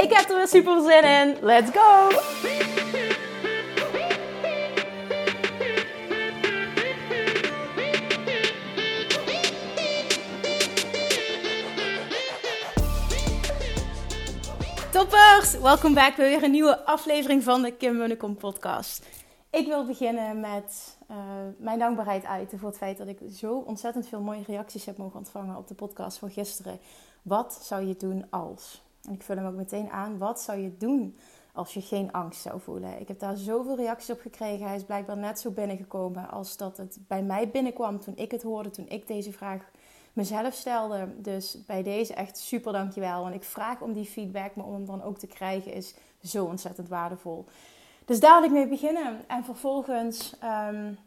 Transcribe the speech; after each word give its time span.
Ik 0.00 0.12
heb 0.12 0.28
er 0.28 0.36
weer 0.36 0.48
super 0.48 0.82
zin 0.82 1.04
in. 1.04 1.36
Let's 1.40 1.70
go! 1.70 2.08
Toppers! 14.90 15.58
Welkom 15.60 15.94
back 15.94 16.16
bij 16.16 16.28
weer 16.28 16.42
een 16.42 16.50
nieuwe 16.50 16.84
aflevering 16.84 17.42
van 17.42 17.62
de 17.62 17.70
Kim 17.70 17.96
Munnekom 17.96 18.36
podcast. 18.36 19.06
Ik 19.50 19.66
wil 19.66 19.86
beginnen 19.86 20.40
met 20.40 20.98
uh, 21.10 21.16
mijn 21.58 21.78
dankbaarheid 21.78 22.24
uiten 22.24 22.58
voor 22.58 22.68
het 22.68 22.78
feit 22.78 22.98
dat 22.98 23.08
ik 23.08 23.18
zo 23.32 23.56
ontzettend 23.58 24.08
veel 24.08 24.20
mooie 24.20 24.42
reacties 24.46 24.84
heb 24.84 24.96
mogen 24.96 25.18
ontvangen 25.18 25.56
op 25.56 25.68
de 25.68 25.74
podcast 25.74 26.18
van 26.18 26.30
gisteren. 26.30 26.80
Wat 27.22 27.58
zou 27.62 27.86
je 27.86 27.96
doen 27.96 28.26
als? 28.30 28.86
En 29.04 29.12
ik 29.12 29.22
vul 29.22 29.36
hem 29.36 29.46
ook 29.46 29.54
meteen 29.54 29.90
aan. 29.90 30.18
Wat 30.18 30.40
zou 30.40 30.58
je 30.58 30.76
doen 30.76 31.16
als 31.52 31.74
je 31.74 31.80
geen 31.80 32.12
angst 32.12 32.40
zou 32.40 32.60
voelen? 32.60 33.00
Ik 33.00 33.08
heb 33.08 33.18
daar 33.18 33.36
zoveel 33.36 33.76
reacties 33.76 34.10
op 34.10 34.20
gekregen. 34.20 34.66
Hij 34.66 34.76
is 34.76 34.84
blijkbaar 34.84 35.16
net 35.16 35.40
zo 35.40 35.50
binnengekomen 35.50 36.30
als 36.30 36.56
dat 36.56 36.76
het 36.76 36.98
bij 37.06 37.22
mij 37.22 37.50
binnenkwam 37.50 38.00
toen 38.00 38.16
ik 38.16 38.30
het 38.30 38.42
hoorde, 38.42 38.70
toen 38.70 38.88
ik 38.88 39.06
deze 39.06 39.32
vraag 39.32 39.70
mezelf 40.12 40.54
stelde. 40.54 41.08
Dus 41.22 41.64
bij 41.66 41.82
deze 41.82 42.14
echt 42.14 42.38
super 42.38 42.72
dankjewel. 42.72 43.26
En 43.26 43.32
ik 43.32 43.44
vraag 43.44 43.80
om 43.80 43.92
die 43.92 44.04
feedback, 44.04 44.54
maar 44.54 44.66
om 44.66 44.72
hem 44.72 44.86
dan 44.86 45.02
ook 45.02 45.18
te 45.18 45.26
krijgen 45.26 45.72
is 45.72 45.94
zo 46.22 46.44
ontzettend 46.44 46.88
waardevol. 46.88 47.46
Dus 48.04 48.18
ik 48.18 48.50
mee 48.50 48.68
beginnen. 48.68 49.28
En 49.28 49.44
vervolgens 49.44 50.36
um, 50.44 50.98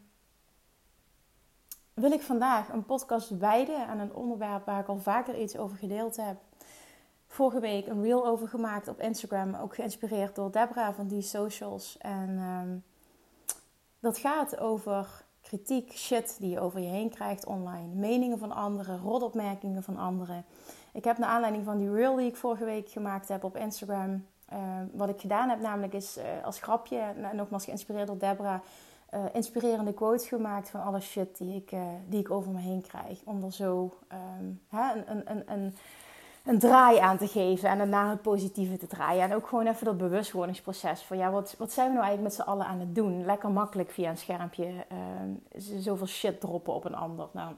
wil 1.94 2.12
ik 2.12 2.22
vandaag 2.22 2.68
een 2.68 2.84
podcast 2.84 3.38
wijden 3.38 3.86
aan 3.86 3.98
een 3.98 4.14
onderwerp 4.14 4.66
waar 4.66 4.80
ik 4.80 4.88
al 4.88 4.98
vaker 4.98 5.40
iets 5.40 5.56
over 5.56 5.76
gedeeld 5.76 6.16
heb. 6.16 6.36
Vorige 7.32 7.60
week 7.60 7.86
een 7.86 8.02
reel 8.02 8.26
over 8.26 8.48
gemaakt 8.48 8.88
op 8.88 9.00
Instagram, 9.00 9.54
ook 9.54 9.74
geïnspireerd 9.74 10.34
door 10.34 10.52
Debra 10.52 10.92
van 10.92 11.06
die 11.06 11.22
socials. 11.22 11.98
En 11.98 12.28
um, 12.38 12.84
dat 14.00 14.18
gaat 14.18 14.58
over 14.58 15.24
kritiek, 15.40 15.92
shit 15.92 16.36
die 16.40 16.50
je 16.50 16.60
over 16.60 16.80
je 16.80 16.88
heen 16.88 17.10
krijgt 17.10 17.46
online, 17.46 17.94
meningen 17.94 18.38
van 18.38 18.52
anderen, 18.52 19.00
rotopmerkingen 19.00 19.82
van 19.82 19.96
anderen. 19.96 20.44
Ik 20.92 21.04
heb 21.04 21.18
naar 21.18 21.28
aanleiding 21.28 21.64
van 21.64 21.78
die 21.78 21.92
reel 21.92 22.16
die 22.16 22.26
ik 22.26 22.36
vorige 22.36 22.64
week 22.64 22.88
gemaakt 22.88 23.28
heb 23.28 23.44
op 23.44 23.56
Instagram, 23.56 24.26
uh, 24.52 24.58
wat 24.92 25.08
ik 25.08 25.20
gedaan 25.20 25.48
heb, 25.48 25.60
namelijk 25.60 25.92
is 25.94 26.18
uh, 26.18 26.24
als 26.44 26.60
grapje, 26.60 27.02
nogmaals 27.32 27.64
geïnspireerd 27.64 28.06
door 28.06 28.18
Debra, 28.18 28.60
uh, 29.14 29.24
inspirerende 29.32 29.94
quotes 29.94 30.28
gemaakt 30.28 30.70
van 30.70 30.82
alle 30.82 31.00
shit 31.00 31.38
die 31.38 31.56
ik, 31.56 31.76
die 32.08 32.20
ik 32.20 32.30
over 32.30 32.52
me 32.52 32.60
heen 32.60 32.82
krijg. 32.82 33.20
Om 33.24 33.44
er 33.44 33.52
zo 33.52 33.98
um, 34.38 34.60
hè, 34.68 34.94
een, 35.06 35.30
een, 35.30 35.52
een, 35.52 35.76
draai 36.42 36.98
aan 36.98 37.18
te 37.18 37.28
geven 37.28 37.68
en 37.68 37.88
naar 37.88 38.10
het 38.10 38.22
positieve 38.22 38.76
te 38.76 38.86
draaien. 38.86 39.22
En 39.22 39.34
ook 39.34 39.46
gewoon 39.46 39.66
even 39.66 39.84
dat 39.84 39.96
bewustwordingsproces 39.96 41.02
van 41.02 41.16
ja, 41.16 41.30
wat, 41.30 41.54
wat 41.58 41.72
zijn 41.72 41.86
we 41.88 41.94
nou 41.94 42.06
eigenlijk 42.06 42.36
met 42.36 42.46
z'n 42.46 42.50
allen 42.50 42.66
aan 42.66 42.80
het 42.80 42.94
doen? 42.94 43.24
Lekker 43.24 43.50
makkelijk 43.50 43.90
via 43.90 44.10
een 44.10 44.16
schermpje 44.16 44.86
zoveel 45.56 46.06
shit 46.06 46.40
droppen 46.40 46.74
op 46.74 46.84
een 46.84 46.94
ander. 46.94 47.28
Nou, 47.32 47.54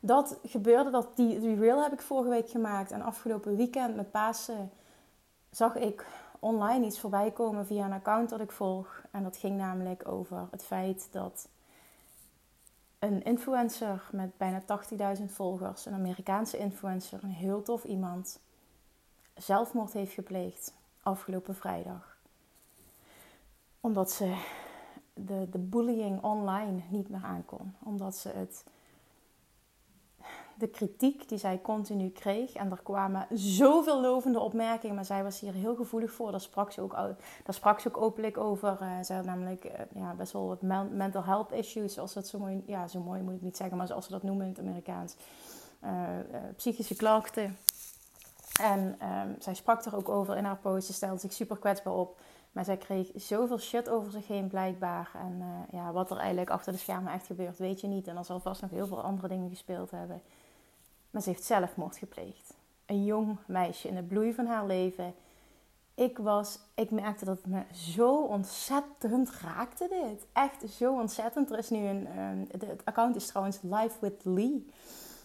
dat 0.00 0.38
gebeurde, 0.42 0.90
dat 0.90 1.16
die, 1.16 1.40
die 1.40 1.58
reel 1.58 1.82
heb 1.82 1.92
ik 1.92 2.00
vorige 2.00 2.28
week 2.28 2.50
gemaakt 2.50 2.90
en 2.90 3.02
afgelopen 3.02 3.56
weekend 3.56 3.96
met 3.96 4.10
Pasen 4.10 4.70
zag 5.50 5.76
ik 5.76 6.06
online 6.38 6.86
iets 6.86 7.00
voorbij 7.00 7.30
komen 7.30 7.66
via 7.66 7.84
een 7.84 7.92
account 7.92 8.30
dat 8.30 8.40
ik 8.40 8.52
volg. 8.52 9.02
En 9.10 9.22
dat 9.22 9.36
ging 9.36 9.56
namelijk 9.56 10.08
over 10.08 10.48
het 10.50 10.64
feit 10.64 11.08
dat 11.10 11.48
een 13.04 13.22
influencer 13.22 14.08
met 14.12 14.36
bijna 14.36 14.62
80.000 15.18 15.24
volgers, 15.26 15.86
een 15.86 15.94
Amerikaanse 15.94 16.58
influencer, 16.58 17.18
een 17.22 17.30
heel 17.30 17.62
tof 17.62 17.84
iemand, 17.84 18.40
zelfmoord 19.34 19.92
heeft 19.92 20.12
gepleegd 20.12 20.74
afgelopen 21.02 21.54
vrijdag. 21.54 22.16
Omdat 23.80 24.12
ze 24.12 24.36
de, 25.14 25.48
de 25.50 25.58
bullying 25.58 26.22
online 26.22 26.80
niet 26.88 27.08
meer 27.08 27.22
aankon. 27.24 27.74
Omdat 27.82 28.16
ze 28.16 28.28
het 28.28 28.64
de 30.56 30.66
kritiek 30.68 31.28
die 31.28 31.38
zij 31.38 31.60
continu 31.60 32.10
kreeg. 32.10 32.52
En 32.52 32.70
er 32.70 32.80
kwamen 32.82 33.26
zoveel 33.32 34.00
lovende 34.00 34.40
opmerkingen, 34.40 34.94
maar 34.94 35.04
zij 35.04 35.22
was 35.22 35.40
hier 35.40 35.52
heel 35.52 35.74
gevoelig 35.74 36.12
voor. 36.12 36.30
Daar 36.30 36.40
sprak 36.40 36.72
ze 36.72 36.80
ook, 36.80 36.92
daar 36.92 37.54
sprak 37.54 37.80
ze 37.80 37.88
ook 37.88 37.96
openlijk 37.96 38.38
over. 38.38 38.78
Uh, 38.80 38.88
zij 39.02 39.16
had 39.16 39.24
namelijk 39.24 39.64
uh, 39.64 39.70
ja, 39.94 40.14
best 40.14 40.32
wel 40.32 40.46
wat 40.46 40.62
mental 40.90 41.24
health 41.24 41.52
issues, 41.52 41.94
zoals 41.94 42.12
dat 42.12 42.26
zo 42.26 42.38
mooi, 42.38 42.62
ja, 42.66 42.88
zo 42.88 43.00
mooi 43.00 43.22
moet 43.22 43.34
ik 43.34 43.42
niet 43.42 43.56
zeggen, 43.56 43.76
maar 43.76 43.86
zoals 43.86 44.04
ze 44.04 44.12
dat 44.12 44.22
noemen 44.22 44.46
in 44.46 44.52
het 44.52 44.60
Amerikaans. 44.60 45.16
Uh, 45.84 45.90
psychische 46.56 46.96
klachten. 46.96 47.56
En 48.60 48.96
ehm, 48.98 49.28
zij 49.38 49.54
sprak 49.54 49.84
er 49.84 49.96
ook 49.96 50.08
over 50.08 50.36
in 50.36 50.44
haar 50.44 50.56
post. 50.56 50.86
Ze 50.86 50.92
stelde 50.92 51.20
zich 51.20 51.32
super 51.32 51.58
kwetsbaar 51.58 51.94
op. 51.94 52.20
Maar 52.52 52.64
zij 52.64 52.76
kreeg 52.76 53.10
zoveel 53.14 53.58
shit 53.58 53.88
over 53.88 54.12
zich 54.12 54.26
heen 54.26 54.48
blijkbaar. 54.48 55.10
En 55.14 55.42
ja, 55.70 55.92
wat 55.92 56.10
er 56.10 56.16
eigenlijk 56.16 56.50
achter 56.50 56.72
de 56.72 56.78
schermen 56.78 57.12
echt 57.12 57.26
gebeurt, 57.26 57.58
weet 57.58 57.80
je 57.80 57.86
niet. 57.86 58.06
En 58.06 58.16
er 58.16 58.24
zal 58.24 58.40
vast 58.40 58.60
nog 58.60 58.70
heel 58.70 58.86
veel 58.86 59.02
andere 59.02 59.28
dingen 59.28 59.48
gespeeld 59.50 59.90
hebben. 59.90 60.22
Maar 61.14 61.22
ze 61.22 61.28
heeft 61.28 61.44
zelfmoord 61.44 61.96
gepleegd. 61.96 62.54
Een 62.86 63.04
jong 63.04 63.36
meisje 63.46 63.88
in 63.88 63.94
de 63.94 64.02
bloei 64.02 64.34
van 64.34 64.46
haar 64.46 64.66
leven. 64.66 65.14
Ik 65.94 66.18
was, 66.18 66.58
ik 66.74 66.90
merkte 66.90 67.24
dat 67.24 67.36
het 67.36 67.46
me 67.46 67.62
zo 67.72 68.22
ontzettend 68.22 69.30
raakte 69.30 69.88
dit. 69.88 70.26
Echt 70.32 70.70
zo 70.70 70.92
ontzettend. 70.92 71.50
Er 71.50 71.58
is 71.58 71.70
nu 71.70 71.86
een, 71.86 72.18
um, 72.18 72.46
het 72.58 72.84
account 72.84 73.16
is 73.16 73.26
trouwens 73.26 73.58
Live 73.62 73.96
with 74.00 74.24
Lee. 74.24 74.70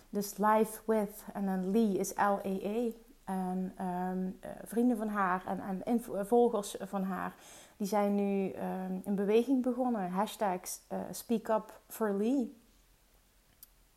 Dus 0.10 0.38
Live 0.38 0.80
with 0.86 1.24
en 1.34 1.46
dan 1.46 1.72
Lee 1.72 1.98
is 1.98 2.14
L-E-E. 2.14 2.92
En 3.24 3.86
um, 3.86 4.40
vrienden 4.64 4.98
van 4.98 5.08
haar 5.08 5.44
en, 5.46 5.84
en 5.84 6.02
volgers 6.28 6.76
van 6.80 7.04
haar, 7.04 7.36
die 7.78 7.88
zijn 7.88 8.16
nu 8.16 8.54
um, 8.54 9.02
een 9.06 9.16
beweging 9.16 9.64
begonnen. 9.64 10.10
Hashtag 10.10 10.60
uh, 10.92 11.00
Speak 11.12 11.48
Up 11.48 11.80
for 11.88 12.14
Lee. 12.14 12.58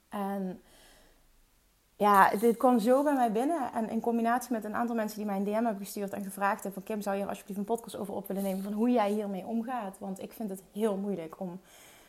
En 0.09 0.63
ja, 2.03 2.31
dit 2.31 2.57
kwam 2.57 2.79
zo 2.79 3.03
bij 3.03 3.15
mij 3.15 3.33
binnen. 3.33 3.73
En 3.73 3.91
in 3.91 4.01
combinatie 4.01 4.53
met 4.53 4.65
een 4.65 4.75
aantal 4.75 4.97
mensen 4.97 5.17
die 5.17 5.27
mij 5.27 5.37
een 5.37 5.45
DM 5.45 5.53
hebben 5.53 5.77
gestuurd 5.77 6.13
en 6.13 6.23
gevraagd 6.23 6.63
hebben 6.63 6.73
van 6.73 6.83
Kim, 6.83 7.03
zou 7.03 7.17
je 7.17 7.23
er 7.23 7.29
alsjeblieft 7.29 7.59
een 7.59 7.65
podcast 7.65 7.97
over 7.97 8.15
op 8.15 8.27
willen 8.27 8.43
nemen 8.43 8.63
van 8.63 8.73
hoe 8.73 8.91
jij 8.91 9.11
hiermee 9.11 9.47
omgaat? 9.47 9.97
Want 9.99 10.23
ik 10.23 10.33
vind 10.33 10.51
het 10.51 10.63
heel 10.73 10.97
moeilijk 10.97 11.41
om 11.41 11.61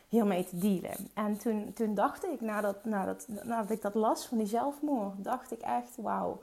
hiermee 0.08 0.44
te 0.44 0.58
dealen. 0.58 1.10
En 1.14 1.38
toen, 1.38 1.72
toen 1.74 1.94
dacht 1.94 2.24
ik, 2.24 2.40
nadat, 2.40 2.84
nadat, 2.84 3.26
nadat 3.42 3.70
ik 3.70 3.82
dat 3.82 3.94
las 3.94 4.26
van 4.26 4.38
die 4.38 4.46
zelfmoord, 4.46 5.24
dacht 5.24 5.52
ik 5.52 5.60
echt, 5.60 5.96
wauw, 5.96 6.40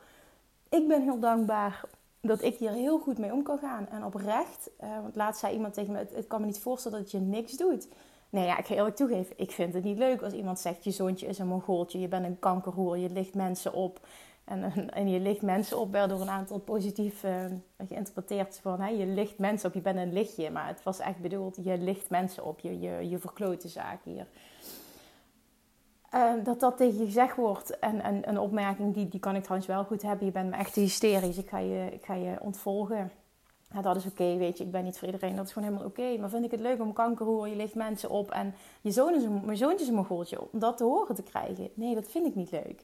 ik 0.70 0.88
ben 0.88 1.02
heel 1.02 1.20
dankbaar 1.20 1.84
dat 2.22 2.42
ik 2.42 2.56
hier 2.56 2.72
heel 2.72 3.00
goed 3.00 3.18
mee 3.18 3.34
om 3.34 3.44
kan 3.44 3.58
gaan. 3.58 3.88
En 3.90 4.06
oprecht, 4.06 4.70
uh, 4.84 5.02
want 5.02 5.16
laatst 5.16 5.40
zei 5.40 5.54
iemand 5.54 5.74
tegen 5.74 5.92
me, 5.92 6.08
het 6.14 6.28
kan 6.28 6.40
me 6.40 6.46
niet 6.46 6.60
voorstellen 6.60 7.00
dat 7.00 7.12
je 7.12 7.20
niks 7.20 7.58
doet. 7.58 7.88
Nee, 8.32 8.46
ja, 8.46 8.58
ik 8.58 8.66
ga 8.66 8.76
eerlijk 8.76 8.96
toegeven, 8.96 9.34
ik 9.38 9.52
vind 9.52 9.74
het 9.74 9.84
niet 9.84 9.98
leuk 9.98 10.22
als 10.22 10.34
iemand 10.34 10.60
zegt: 10.60 10.84
je 10.84 10.92
zoontje 10.92 11.28
is 11.28 11.40
een 11.40 11.48
mongooltje, 11.48 12.00
je 12.00 12.08
bent 12.08 12.26
een 12.26 12.40
kankerhoer, 12.40 12.98
je 12.98 13.10
licht 13.10 13.34
mensen 13.34 13.74
op. 13.74 14.08
En, 14.44 14.72
en 14.94 15.10
je 15.10 15.20
licht 15.20 15.42
mensen 15.42 15.80
op, 15.80 15.92
wel 15.92 16.08
door 16.08 16.22
een 16.22 16.30
aantal 16.30 16.60
positief 16.60 17.24
uh, 17.24 17.46
geïnterpreteerd 17.88 18.60
van: 18.62 18.82
hè, 18.82 18.90
je 18.90 19.06
licht 19.06 19.38
mensen 19.38 19.70
op, 19.70 19.76
je 19.76 19.82
bent 19.82 19.98
een 19.98 20.14
lichtje. 20.14 20.52
Maar 20.52 20.68
het 20.68 20.84
was 20.84 21.00
echt 21.00 21.20
bedoeld: 21.20 21.58
je 21.62 21.78
licht 21.78 22.10
mensen 22.10 22.46
op, 22.46 22.60
je, 22.60 22.80
je, 22.80 23.10
je 23.10 23.18
verkloot 23.18 23.62
de 23.62 23.68
zaak 23.68 24.04
hier. 24.04 24.28
Uh, 26.14 26.34
dat 26.44 26.60
dat 26.60 26.78
tegen 26.78 27.00
je 27.00 27.06
gezegd 27.06 27.36
wordt. 27.36 27.80
En, 27.80 28.02
en 28.02 28.30
een 28.30 28.40
opmerking, 28.40 28.94
die, 28.94 29.08
die 29.08 29.20
kan 29.20 29.36
ik 29.36 29.42
trouwens 29.42 29.70
wel 29.70 29.84
goed 29.84 30.02
hebben. 30.02 30.26
Je 30.26 30.32
bent 30.32 30.50
me 30.50 30.56
echt 30.56 30.76
hysterisch. 30.76 31.38
Ik 31.38 31.50
ga 31.50 31.58
je, 31.58 31.90
ik 31.92 32.06
ga 32.06 32.14
je 32.14 32.36
ontvolgen 32.42 33.12
ja, 33.74 33.82
dat 33.82 33.96
is 33.96 34.06
oké, 34.06 34.36
weet 34.38 34.58
je, 34.58 34.64
ik 34.64 34.72
ben 34.72 34.84
niet 34.84 34.98
voor 34.98 35.08
iedereen, 35.08 35.36
dat 35.36 35.46
is 35.46 35.52
gewoon 35.52 35.68
helemaal 35.68 35.90
oké. 35.90 36.18
Maar 36.20 36.30
vind 36.30 36.46
ik 36.46 36.52
het 36.52 36.60
leuk 36.60 36.82
om 36.82 36.94
kankerhoer, 36.94 37.48
je 37.48 37.56
ligt 37.56 37.76
mensen 37.76 38.10
op 38.10 38.32
en 38.32 38.54
je 38.82 38.92
zoon 38.92 39.16
is 39.16 39.24
een, 39.24 39.46
mijn 39.46 39.58
zoontje 39.58 39.82
is 39.82 39.88
een 39.88 39.96
mongooltje, 39.96 40.42
om 40.42 40.60
dat 40.60 40.78
te 40.78 40.84
horen 40.84 41.16
te 41.16 41.24
krijgen. 41.24 41.70
Nee, 41.74 41.96
dat 41.96 42.12
vind 42.12 42.26
ik 42.26 42.36
niet 42.36 42.52
leuk. 42.52 42.84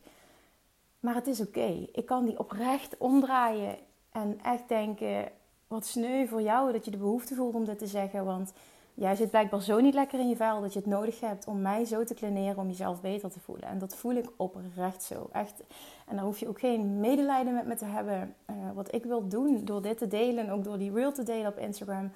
Maar 0.99 1.15
het 1.15 1.27
is 1.27 1.41
oké. 1.41 1.87
Ik 1.91 2.05
kan 2.05 2.25
die 2.25 2.39
oprecht 2.39 2.97
omdraaien 2.97 3.77
en 4.11 4.39
echt 4.43 4.67
denken, 4.67 5.31
wat 5.67 5.85
sneu 5.85 6.27
voor 6.27 6.41
jou 6.41 6.71
dat 6.71 6.85
je 6.85 6.91
de 6.91 6.97
behoefte 6.97 7.35
voelt 7.35 7.55
om 7.55 7.65
dit 7.65 7.79
te 7.79 7.87
zeggen. 7.87 8.25
Want 8.25 8.53
jij 8.99 9.15
zit 9.15 9.29
blijkbaar 9.29 9.61
zo 9.61 9.79
niet 9.79 9.93
lekker 9.93 10.19
in 10.19 10.29
je 10.29 10.35
vel 10.35 10.61
dat 10.61 10.73
je 10.73 10.79
het 10.79 10.87
nodig 10.87 11.19
hebt 11.19 11.47
om 11.47 11.61
mij 11.61 11.85
zo 11.85 12.03
te 12.03 12.13
kleneren 12.13 12.57
om 12.57 12.67
jezelf 12.67 13.01
beter 13.01 13.31
te 13.31 13.39
voelen. 13.39 13.67
En 13.67 13.77
dat 13.77 13.95
voel 13.95 14.13
ik 14.13 14.29
oprecht 14.35 15.03
zo. 15.03 15.29
Echt. 15.31 15.63
En 16.07 16.15
daar 16.15 16.25
hoef 16.25 16.39
je 16.39 16.47
ook 16.47 16.59
geen 16.59 16.99
medelijden 16.99 17.53
met 17.53 17.65
me 17.65 17.75
te 17.75 17.85
hebben. 17.85 18.35
Uh, 18.49 18.55
wat 18.73 18.93
ik 18.93 19.03
wil 19.03 19.27
doen 19.27 19.65
door 19.65 19.81
dit 19.81 19.97
te 19.97 20.07
delen 20.07 20.45
en 20.45 20.51
ook 20.51 20.63
door 20.63 20.77
die 20.77 20.93
reel 20.93 21.11
te 21.11 21.23
delen 21.23 21.51
op 21.51 21.57
Instagram, 21.57 22.11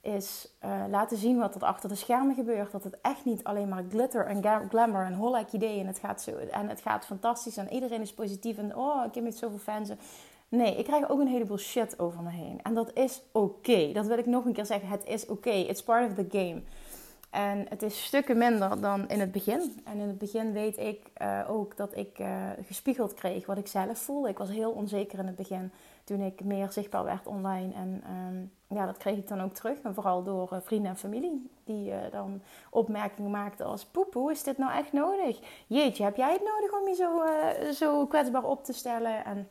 is 0.00 0.48
uh, 0.64 0.84
laten 0.90 1.16
zien 1.16 1.38
wat 1.38 1.54
er 1.54 1.64
achter 1.64 1.88
de 1.88 1.94
schermen 1.94 2.34
gebeurt. 2.34 2.72
Dat 2.72 2.84
het 2.84 3.00
echt 3.02 3.24
niet 3.24 3.44
alleen 3.44 3.68
maar 3.68 3.84
glitter 3.88 4.26
en 4.26 4.68
glamour 4.68 5.04
en 5.04 5.16
whole 5.16 5.46
idee 5.52 5.80
en 5.80 5.86
het 5.86 5.98
gaat 5.98 6.22
zo 6.22 6.36
en 6.36 6.68
het 6.68 6.80
gaat 6.80 7.06
fantastisch 7.06 7.56
en 7.56 7.72
iedereen 7.72 8.00
is 8.00 8.14
positief 8.14 8.58
en 8.58 8.76
oh 8.76 9.04
ik 9.06 9.14
heb 9.14 9.24
met 9.24 9.36
zoveel 9.36 9.58
fans. 9.58 9.90
Nee, 10.48 10.76
ik 10.76 10.84
krijg 10.84 11.10
ook 11.10 11.20
een 11.20 11.26
heleboel 11.26 11.58
shit 11.58 11.98
over 11.98 12.22
me 12.22 12.30
heen. 12.30 12.60
En 12.62 12.74
dat 12.74 12.92
is 12.92 13.22
oké. 13.32 13.92
Dat 13.92 14.06
wil 14.06 14.18
ik 14.18 14.26
nog 14.26 14.44
een 14.44 14.52
keer 14.52 14.66
zeggen. 14.66 14.88
Het 14.88 15.04
is 15.06 15.26
oké. 15.26 15.50
It's 15.50 15.82
part 15.82 16.10
of 16.10 16.14
the 16.14 16.38
game. 16.38 16.62
En 17.30 17.66
het 17.68 17.82
is 17.82 18.04
stukken 18.04 18.38
minder 18.38 18.80
dan 18.80 19.08
in 19.08 19.20
het 19.20 19.32
begin. 19.32 19.80
En 19.84 19.98
in 19.98 20.08
het 20.08 20.18
begin 20.18 20.52
weet 20.52 20.78
ik 20.78 21.10
uh, 21.22 21.40
ook 21.48 21.76
dat 21.76 21.96
ik 21.96 22.18
uh, 22.18 22.50
gespiegeld 22.66 23.14
kreeg 23.14 23.46
wat 23.46 23.58
ik 23.58 23.66
zelf 23.66 23.98
voelde. 23.98 24.28
Ik 24.28 24.38
was 24.38 24.50
heel 24.50 24.70
onzeker 24.70 25.18
in 25.18 25.26
het 25.26 25.36
begin 25.36 25.72
toen 26.04 26.20
ik 26.20 26.44
meer 26.44 26.72
zichtbaar 26.72 27.04
werd 27.04 27.26
online. 27.26 27.72
En 27.74 28.02
um, 28.10 28.52
ja, 28.78 28.86
dat 28.86 28.96
kreeg 28.96 29.16
ik 29.16 29.28
dan 29.28 29.42
ook 29.42 29.54
terug. 29.54 29.80
En 29.80 29.94
vooral 29.94 30.22
door 30.22 30.48
uh, 30.52 30.58
vrienden 30.62 30.90
en 30.90 30.96
familie. 30.96 31.50
Die 31.64 31.92
dan 32.10 32.42
opmerkingen 32.70 33.30
maakten 33.30 33.66
als... 33.66 33.84
Poep, 33.84 34.14
hoe 34.14 34.30
is 34.30 34.42
dit 34.42 34.58
nou 34.58 34.72
echt 34.72 34.92
nodig? 34.92 35.38
Jeetje, 35.66 36.04
heb 36.04 36.16
jij 36.16 36.32
het 36.32 36.42
nodig 36.42 36.80
om 36.80 36.88
je 36.88 36.94
zo, 36.94 37.22
zo 37.72 38.06
kwetsbaar 38.06 38.44
op 38.44 38.64
te 38.64 38.72
stellen? 38.72 39.24
En 39.24 39.48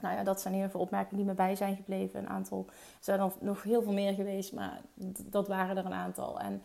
nou 0.00 0.16
ja, 0.16 0.22
dat 0.22 0.40
zijn 0.40 0.54
heel 0.54 0.68
veel 0.68 0.80
opmerkingen 0.80 1.16
die 1.16 1.26
me 1.26 1.34
bij 1.34 1.56
zijn 1.56 1.76
gebleven. 1.76 2.20
Een 2.20 2.28
aantal 2.28 2.66
zijn 3.00 3.20
er 3.20 3.32
nog 3.40 3.62
heel 3.62 3.82
veel 3.82 3.92
meer 3.92 4.14
geweest, 4.14 4.52
maar 4.52 4.80
dat 5.24 5.48
waren 5.48 5.76
er 5.76 5.84
een 5.84 5.92
aantal. 5.92 6.40
En 6.40 6.62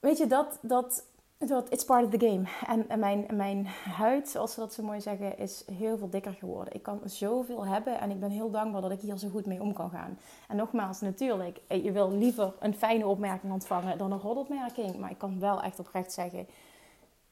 weet 0.00 0.18
je, 0.18 0.26
dat, 0.26 0.58
dat, 0.62 1.04
dat 1.38 1.72
it's 1.72 1.84
part 1.84 2.04
of 2.04 2.10
the 2.10 2.26
game. 2.26 2.44
En, 2.88 2.98
mijn, 2.98 3.26
mijn 3.32 3.66
huid, 3.96 4.28
zoals 4.28 4.54
ze 4.54 4.60
dat 4.60 4.72
zo 4.72 4.82
mooi 4.82 5.00
zeggen, 5.00 5.38
is 5.38 5.64
heel 5.72 5.98
veel 5.98 6.10
dikker 6.10 6.32
geworden. 6.32 6.74
Ik 6.74 6.82
kan 6.82 7.00
zoveel 7.04 7.66
hebben 7.66 8.00
en 8.00 8.10
ik 8.10 8.20
ben 8.20 8.30
heel 8.30 8.50
dankbaar 8.50 8.82
dat 8.82 8.90
ik 8.90 9.00
hier 9.00 9.18
zo 9.18 9.28
goed 9.28 9.46
mee 9.46 9.62
om 9.62 9.72
kan 9.72 9.90
gaan. 9.90 10.18
En 10.48 10.56
nogmaals, 10.56 11.00
natuurlijk, 11.00 11.60
je 11.68 11.92
wil 11.92 12.12
liever 12.12 12.52
een 12.60 12.74
fijne 12.74 13.06
opmerking 13.06 13.52
ontvangen 13.52 13.98
dan 13.98 14.12
een 14.12 14.20
rodopmerking. 14.20 14.98
Maar 14.98 15.10
ik 15.10 15.18
kan 15.18 15.40
wel 15.40 15.62
echt 15.62 15.78
oprecht 15.78 16.12
zeggen 16.12 16.46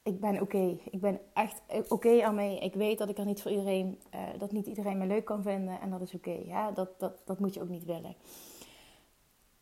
ik 0.03 0.21
ben 0.21 0.41
oké. 0.41 0.79
Ik 0.91 1.01
ben 1.01 1.21
echt 1.33 1.63
oké 1.69 1.93
okay 1.93 2.23
aan. 2.23 2.39
Ik 2.39 2.75
weet 2.75 2.99
dat 2.99 3.09
ik 3.09 3.19
er 3.19 3.25
niet 3.25 3.43
voor 3.43 3.51
iedereen, 3.51 3.99
uh, 4.15 4.21
dat 4.39 4.53
niet 4.53 4.67
iedereen 4.67 4.99
me 4.99 5.07
leuk 5.07 5.25
kan 5.25 5.43
vinden. 5.43 5.81
En 5.81 5.91
dat 5.91 6.01
is 6.01 6.15
oké. 6.15 6.31
Okay, 6.47 6.75
dat, 6.75 6.89
dat, 6.99 7.13
dat 7.25 7.39
moet 7.39 7.55
je 7.55 7.63
ook 7.63 7.69
niet 7.69 7.85
willen. 7.85 8.15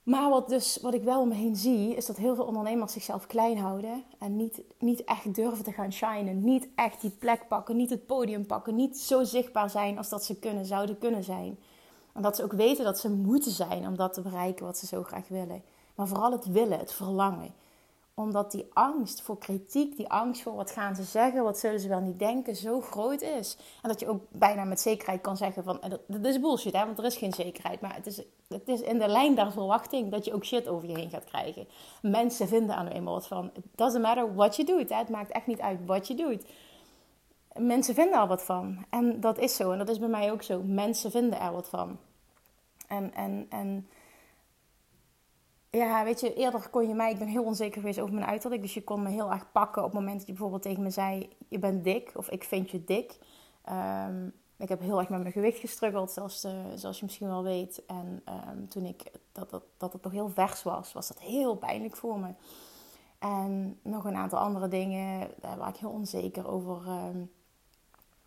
Maar 0.02 0.30
wat, 0.30 0.48
dus, 0.48 0.78
wat 0.82 0.94
ik 0.94 1.02
wel 1.02 1.20
om 1.20 1.28
me 1.28 1.34
heen 1.34 1.56
zie, 1.56 1.94
is 1.94 2.06
dat 2.06 2.16
heel 2.16 2.34
veel 2.34 2.44
ondernemers 2.44 2.92
zichzelf 2.92 3.26
klein 3.26 3.58
houden. 3.58 4.04
En 4.18 4.36
niet, 4.36 4.62
niet 4.78 5.04
echt 5.04 5.34
durven 5.34 5.64
te 5.64 5.72
gaan 5.72 5.92
shinen. 5.92 6.44
Niet 6.44 6.68
echt 6.74 7.00
die 7.00 7.10
plek 7.10 7.48
pakken, 7.48 7.76
niet 7.76 7.90
het 7.90 8.06
podium 8.06 8.46
pakken. 8.46 8.74
Niet 8.74 8.98
zo 8.98 9.24
zichtbaar 9.24 9.70
zijn 9.70 9.98
als 9.98 10.08
dat 10.08 10.24
ze 10.24 10.38
kunnen, 10.38 10.64
zouden 10.64 10.98
kunnen 10.98 11.24
zijn. 11.24 11.58
En 12.12 12.22
dat 12.22 12.36
ze 12.36 12.44
ook 12.44 12.52
weten 12.52 12.84
dat 12.84 12.98
ze 12.98 13.10
moeten 13.10 13.50
zijn 13.50 13.86
om 13.86 13.96
dat 13.96 14.12
te 14.12 14.20
bereiken 14.20 14.64
wat 14.64 14.78
ze 14.78 14.86
zo 14.86 15.02
graag 15.02 15.28
willen. 15.28 15.62
Maar 15.94 16.08
vooral 16.08 16.32
het 16.32 16.46
willen, 16.46 16.78
het 16.78 16.92
verlangen 16.92 17.54
omdat 18.20 18.50
die 18.50 18.66
angst 18.72 19.22
voor 19.22 19.38
kritiek, 19.38 19.96
die 19.96 20.08
angst 20.08 20.42
voor 20.42 20.54
wat 20.54 20.70
gaan 20.70 20.94
ze 20.94 21.02
zeggen, 21.02 21.42
wat 21.42 21.58
zullen 21.58 21.80
ze 21.80 21.88
wel 21.88 22.00
niet 22.00 22.18
denken, 22.18 22.56
zo 22.56 22.80
groot 22.80 23.20
is. 23.20 23.56
En 23.82 23.88
dat 23.88 24.00
je 24.00 24.08
ook 24.08 24.22
bijna 24.28 24.64
met 24.64 24.80
zekerheid 24.80 25.20
kan 25.20 25.36
zeggen 25.36 25.64
van, 25.64 25.80
dat, 26.06 26.24
is 26.24 26.40
bullshit 26.40 26.72
hè, 26.72 26.84
want 26.84 26.98
er 26.98 27.04
is 27.04 27.16
geen 27.16 27.32
zekerheid. 27.32 27.80
Maar 27.80 27.94
het 27.94 28.06
is, 28.06 28.22
het 28.48 28.68
is 28.68 28.80
in 28.80 28.98
de 28.98 29.08
lijn 29.08 29.34
der 29.34 29.52
verwachting 29.52 30.10
dat 30.10 30.24
je 30.24 30.34
ook 30.34 30.44
shit 30.44 30.68
over 30.68 30.88
je 30.88 30.98
heen 30.98 31.10
gaat 31.10 31.24
krijgen. 31.24 31.66
Mensen 32.02 32.48
vinden 32.48 32.76
aan 32.76 32.84
nu 32.84 32.90
eenmaal 32.90 33.14
wat 33.14 33.26
van, 33.26 33.50
it 33.54 33.64
doesn't 33.74 34.02
matter 34.02 34.34
what 34.34 34.56
you 34.56 34.68
doet. 34.68 34.98
Het 34.98 35.08
maakt 35.08 35.32
echt 35.32 35.46
niet 35.46 35.60
uit 35.60 35.78
wat 35.86 36.06
je 36.06 36.14
doet. 36.14 36.44
Mensen 37.54 37.94
vinden 37.94 38.20
er 38.20 38.26
wat 38.26 38.44
van. 38.44 38.84
En 38.90 39.20
dat 39.20 39.38
is 39.38 39.56
zo. 39.56 39.70
En 39.70 39.78
dat 39.78 39.88
is 39.88 39.98
bij 39.98 40.08
mij 40.08 40.32
ook 40.32 40.42
zo. 40.42 40.62
Mensen 40.62 41.10
vinden 41.10 41.40
er 41.40 41.52
wat 41.52 41.68
van. 41.68 41.98
En, 42.86 43.14
en, 43.14 43.46
en 43.48 43.88
ja, 45.70 46.04
weet 46.04 46.20
je, 46.20 46.34
eerder 46.34 46.68
kon 46.68 46.88
je 46.88 46.94
mij, 46.94 47.10
ik 47.10 47.18
ben 47.18 47.28
heel 47.28 47.44
onzeker 47.44 47.80
geweest 47.80 47.98
over 48.00 48.14
mijn 48.14 48.26
uiterlijk. 48.26 48.62
Dus 48.62 48.74
je 48.74 48.84
kon 48.84 49.02
me 49.02 49.08
heel 49.08 49.30
erg 49.30 49.52
pakken 49.52 49.84
op 49.84 49.90
het 49.90 50.00
moment 50.00 50.18
dat 50.18 50.26
je 50.26 50.32
bijvoorbeeld 50.32 50.62
tegen 50.62 50.82
me 50.82 50.90
zei: 50.90 51.28
Je 51.48 51.58
bent 51.58 51.84
dik 51.84 52.12
of 52.14 52.30
ik 52.30 52.44
vind 52.44 52.70
je 52.70 52.84
dik. 52.84 53.18
Um, 53.70 54.32
ik 54.56 54.68
heb 54.68 54.80
heel 54.80 54.98
erg 54.98 55.08
met 55.08 55.20
mijn 55.20 55.32
gewicht 55.32 55.58
gestruggeld, 55.58 56.10
zoals, 56.10 56.40
de, 56.40 56.72
zoals 56.74 56.98
je 56.98 57.04
misschien 57.04 57.26
wel 57.26 57.42
weet. 57.42 57.82
En 57.86 58.22
um, 58.48 58.68
toen 58.68 58.84
ik 58.84 59.10
dat, 59.32 59.50
dat, 59.50 59.62
dat 59.76 59.92
het 59.92 60.02
nog 60.02 60.12
heel 60.12 60.28
vers 60.28 60.62
was, 60.62 60.92
was 60.92 61.08
dat 61.08 61.20
heel 61.20 61.56
pijnlijk 61.56 61.96
voor 61.96 62.18
me. 62.18 62.34
En 63.18 63.78
nog 63.82 64.04
een 64.04 64.16
aantal 64.16 64.38
andere 64.38 64.68
dingen 64.68 65.30
waar 65.40 65.68
ik 65.68 65.76
heel 65.76 65.90
onzeker 65.90 66.48
over, 66.48 66.86
um, 66.86 67.30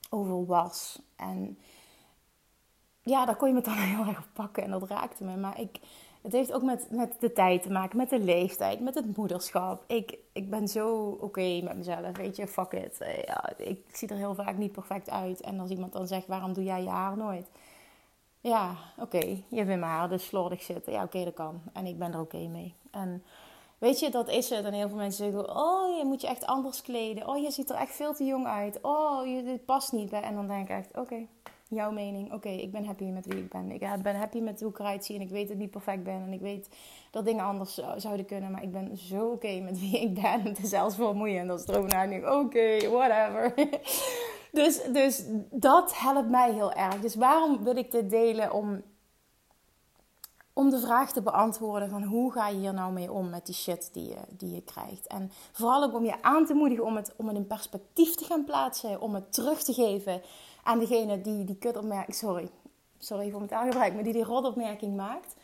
over 0.09 0.45
was. 0.45 1.01
En 1.15 1.57
ja, 3.01 3.25
daar 3.25 3.35
kon 3.35 3.47
je 3.47 3.53
me 3.53 3.61
dan 3.61 3.73
heel 3.95 4.05
erg 4.05 4.17
op 4.17 4.29
pakken 4.33 4.63
en 4.63 4.71
dat 4.71 4.89
raakte 4.89 5.23
me. 5.23 5.37
Maar 5.37 5.59
ik 5.59 5.79
het 6.23 6.31
heeft 6.31 6.53
ook 6.53 6.61
met, 6.61 6.87
met 6.89 7.15
de 7.19 7.33
tijd 7.33 7.61
te 7.61 7.71
maken, 7.71 7.97
met 7.97 8.09
de 8.09 8.19
leeftijd, 8.19 8.79
met 8.79 8.95
het 8.95 9.17
moederschap. 9.17 9.83
Ik, 9.87 10.17
ik 10.33 10.49
ben 10.49 10.67
zo 10.67 11.17
oké 11.21 11.61
met 11.63 11.77
mezelf, 11.77 12.17
weet 12.17 12.35
je, 12.35 12.47
fuck 12.47 12.71
it. 12.71 13.01
Eh, 13.01 13.23
ja, 13.23 13.57
ik 13.57 13.79
zie 13.91 14.07
er 14.07 14.15
heel 14.15 14.35
vaak 14.35 14.57
niet 14.57 14.71
perfect 14.71 15.09
uit. 15.09 15.41
En 15.41 15.59
als 15.59 15.69
iemand 15.69 15.93
dan 15.93 16.07
zegt, 16.07 16.27
waarom 16.27 16.53
doe 16.53 16.63
jij 16.63 16.83
je 16.83 16.89
haar 16.89 17.17
nooit? 17.17 17.49
Ja, 18.39 18.75
oké, 18.97 19.25
je 19.27 19.43
vindt 19.49 19.67
mijn 19.67 19.81
haar 19.81 20.09
dus 20.09 20.25
slordig 20.25 20.61
zitten. 20.61 20.93
Ja, 20.93 21.03
oké, 21.03 21.23
dat 21.23 21.33
kan. 21.33 21.61
En 21.73 21.85
ik 21.85 21.97
ben 21.97 22.13
er 22.13 22.19
oké 22.19 22.47
mee. 22.47 22.75
En 22.91 23.23
weet 23.77 23.99
je, 23.99 24.09
dat 24.09 24.29
is 24.29 24.49
het. 24.49 24.65
En 24.65 24.73
heel 24.73 24.87
veel 24.87 24.97
mensen 24.97 25.31
zeggen, 25.31 25.55
oh, 25.55 25.97
je 25.97 26.05
moet 26.05 26.21
je 26.21 26.27
echt 26.27 26.45
anders 26.45 26.81
kleden. 26.81 27.27
Oh, 27.27 27.37
je 27.37 27.51
ziet 27.51 27.69
er 27.69 27.75
echt 27.75 27.95
veel 27.95 28.13
te 28.13 28.25
jong 28.25 28.45
uit. 28.45 28.79
Oh, 28.81 29.25
je, 29.27 29.43
dit 29.43 29.65
past 29.65 29.91
niet 29.91 30.09
bij. 30.09 30.21
En 30.21 30.35
dan 30.35 30.47
denk 30.47 30.69
ik 30.69 30.75
echt, 30.75 30.97
oké, 30.97 31.27
jouw 31.73 31.91
mening. 31.91 32.33
Oké, 32.33 32.49
ik 32.49 32.71
ben 32.71 32.85
happy 32.85 33.03
met 33.03 33.25
wie 33.25 33.37
ik 33.37 33.49
ben. 33.49 33.71
Ik 33.71 34.03
ben 34.03 34.15
happy 34.15 34.39
met 34.39 34.59
hoe 34.61 34.69
ik 34.69 34.79
eruit 34.79 35.05
zie. 35.05 35.15
En 35.15 35.21
ik 35.21 35.29
weet 35.29 35.43
dat 35.43 35.55
ik 35.55 35.61
niet 35.61 35.71
perfect 35.71 36.03
ben. 36.03 36.21
En 36.21 36.33
ik 36.33 36.41
weet 36.41 36.69
dat 37.11 37.25
dingen 37.25 37.43
anders 37.43 37.81
zouden 37.95 38.25
kunnen. 38.25 38.51
Maar 38.51 38.63
ik 38.63 38.71
ben 38.71 38.97
zo 38.97 39.31
oké 39.31 39.59
met 39.59 39.79
wie 39.79 40.01
ik 40.01 40.13
ben. 40.13 40.41
Het 40.41 40.63
is 40.63 40.69
zelfs 40.69 40.95
vermoeiend 40.95 41.49
als 41.49 41.67
erover 41.67 41.89
nadenk. 41.89 42.25
Oké, 42.25 42.89
whatever. 42.89 43.53
dus, 44.61 44.81
dus 44.93 45.23
dat 45.51 45.99
helpt 45.99 46.29
mij 46.29 46.53
heel 46.53 46.73
erg. 46.73 46.99
Dus 46.99 47.15
waarom 47.15 47.63
wil 47.63 47.75
ik 47.75 47.91
dit 47.91 48.09
delen? 48.09 48.53
Om, 48.53 48.81
om 50.53 50.69
de 50.69 50.79
vraag 50.79 51.11
te 51.11 51.21
beantwoorden 51.21 51.89
van 51.89 52.03
hoe 52.03 52.31
ga 52.31 52.47
je 52.47 52.57
hier 52.57 52.73
nou 52.73 52.93
mee 52.93 53.11
om 53.11 53.29
met 53.29 53.45
die 53.45 53.55
shit 53.55 53.89
die 53.93 54.07
je, 54.07 54.17
die 54.29 54.55
je 54.55 54.61
krijgt. 54.61 55.07
En 55.07 55.31
vooral 55.51 55.83
ook 55.83 55.93
om 55.93 56.05
je 56.05 56.21
aan 56.21 56.45
te 56.45 56.53
moedigen 56.53 56.85
om 56.85 56.95
het, 56.95 57.13
om 57.15 57.27
het 57.27 57.37
in 57.37 57.47
perspectief 57.47 58.15
te 58.15 58.25
gaan 58.25 58.43
plaatsen. 58.43 59.01
Om 59.01 59.13
het 59.13 59.33
terug 59.33 59.63
te 59.63 59.73
geven 59.73 60.21
aan 60.63 60.79
degene 60.79 61.21
die 61.21 61.43
die 61.43 61.57
kutopmerking, 61.57 62.15
sorry, 62.15 62.49
sorry 62.97 63.29
voor 63.29 63.39
mijn 63.39 63.51
taalgebruik, 63.51 63.93
maar 63.93 64.03
die 64.03 64.13
die 64.13 64.23
rotopmerking 64.23 64.95
maakt. 64.95 65.35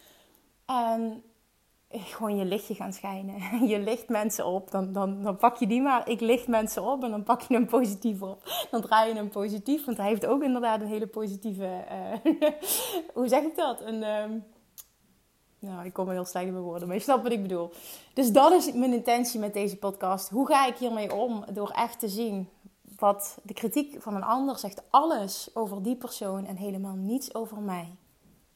En 0.66 1.24
gewoon 1.92 2.36
je 2.36 2.46
lichtje 2.46 2.76
gaan 2.76 2.94
schijnen. 2.94 3.36
Je 3.72 3.80
licht 3.80 4.10
mensen 4.10 4.46
op, 4.46 4.72
dan, 4.72 4.94
dan, 4.94 5.24
dan 5.24 5.38
pak 5.38 5.56
je 5.56 5.68
die 5.68 5.82
maar. 5.82 6.10
Ik 6.10 6.20
licht 6.20 6.48
mensen 6.48 6.84
op 6.84 7.04
en 7.04 7.12
dan 7.12 7.24
pak 7.24 7.42
je 7.42 7.54
hem 7.54 7.66
positief 7.66 8.22
op. 8.22 8.68
Dan 8.72 8.82
draai 8.82 9.10
je 9.10 9.16
hem 9.16 9.30
positief, 9.30 9.86
want 9.86 9.98
hij 9.98 10.08
heeft 10.08 10.26
ook 10.26 10.44
inderdaad 10.44 10.82
een 10.82 10.88
hele 10.88 11.08
positieve... 11.08 11.84
Uh, 12.26 12.34
hoe 13.14 13.28
zeg 13.28 13.44
ik 13.44 13.56
dat? 13.56 13.82
Een... 13.82 14.04
Um, 14.04 14.44
nou, 15.60 15.86
ik 15.86 15.94
kom 15.94 16.08
er 16.08 16.14
heel 16.14 16.26
slecht 16.26 16.46
in 16.46 16.54
mijn 16.54 16.64
woorden, 16.64 16.88
maar 16.88 16.98
je 16.98 17.04
snapt 17.04 17.24
wat 17.24 17.32
ik 17.32 17.42
bedoel. 17.42 17.72
Dus 18.14 18.32
dat 18.32 18.52
is 18.52 18.74
mijn 18.74 18.94
intentie 18.94 19.40
met 19.40 19.54
deze 19.54 19.78
podcast. 19.78 20.30
Hoe 20.30 20.48
ga 20.48 20.68
ik 20.68 20.78
hiermee 20.78 21.16
om? 21.16 21.46
Door 21.54 21.70
echt 21.70 22.00
te 22.00 22.08
zien 22.08 22.50
wat 23.00 23.40
de 23.44 23.54
kritiek 23.54 24.02
van 24.02 24.16
een 24.16 24.24
ander 24.24 24.58
zegt 24.58 24.84
alles 24.90 25.50
over 25.54 25.84
die 25.84 25.96
persoon 25.96 26.46
en 26.46 26.56
helemaal 26.56 26.96
niets 26.96 27.36
over 27.36 27.58
mij. 27.58 27.96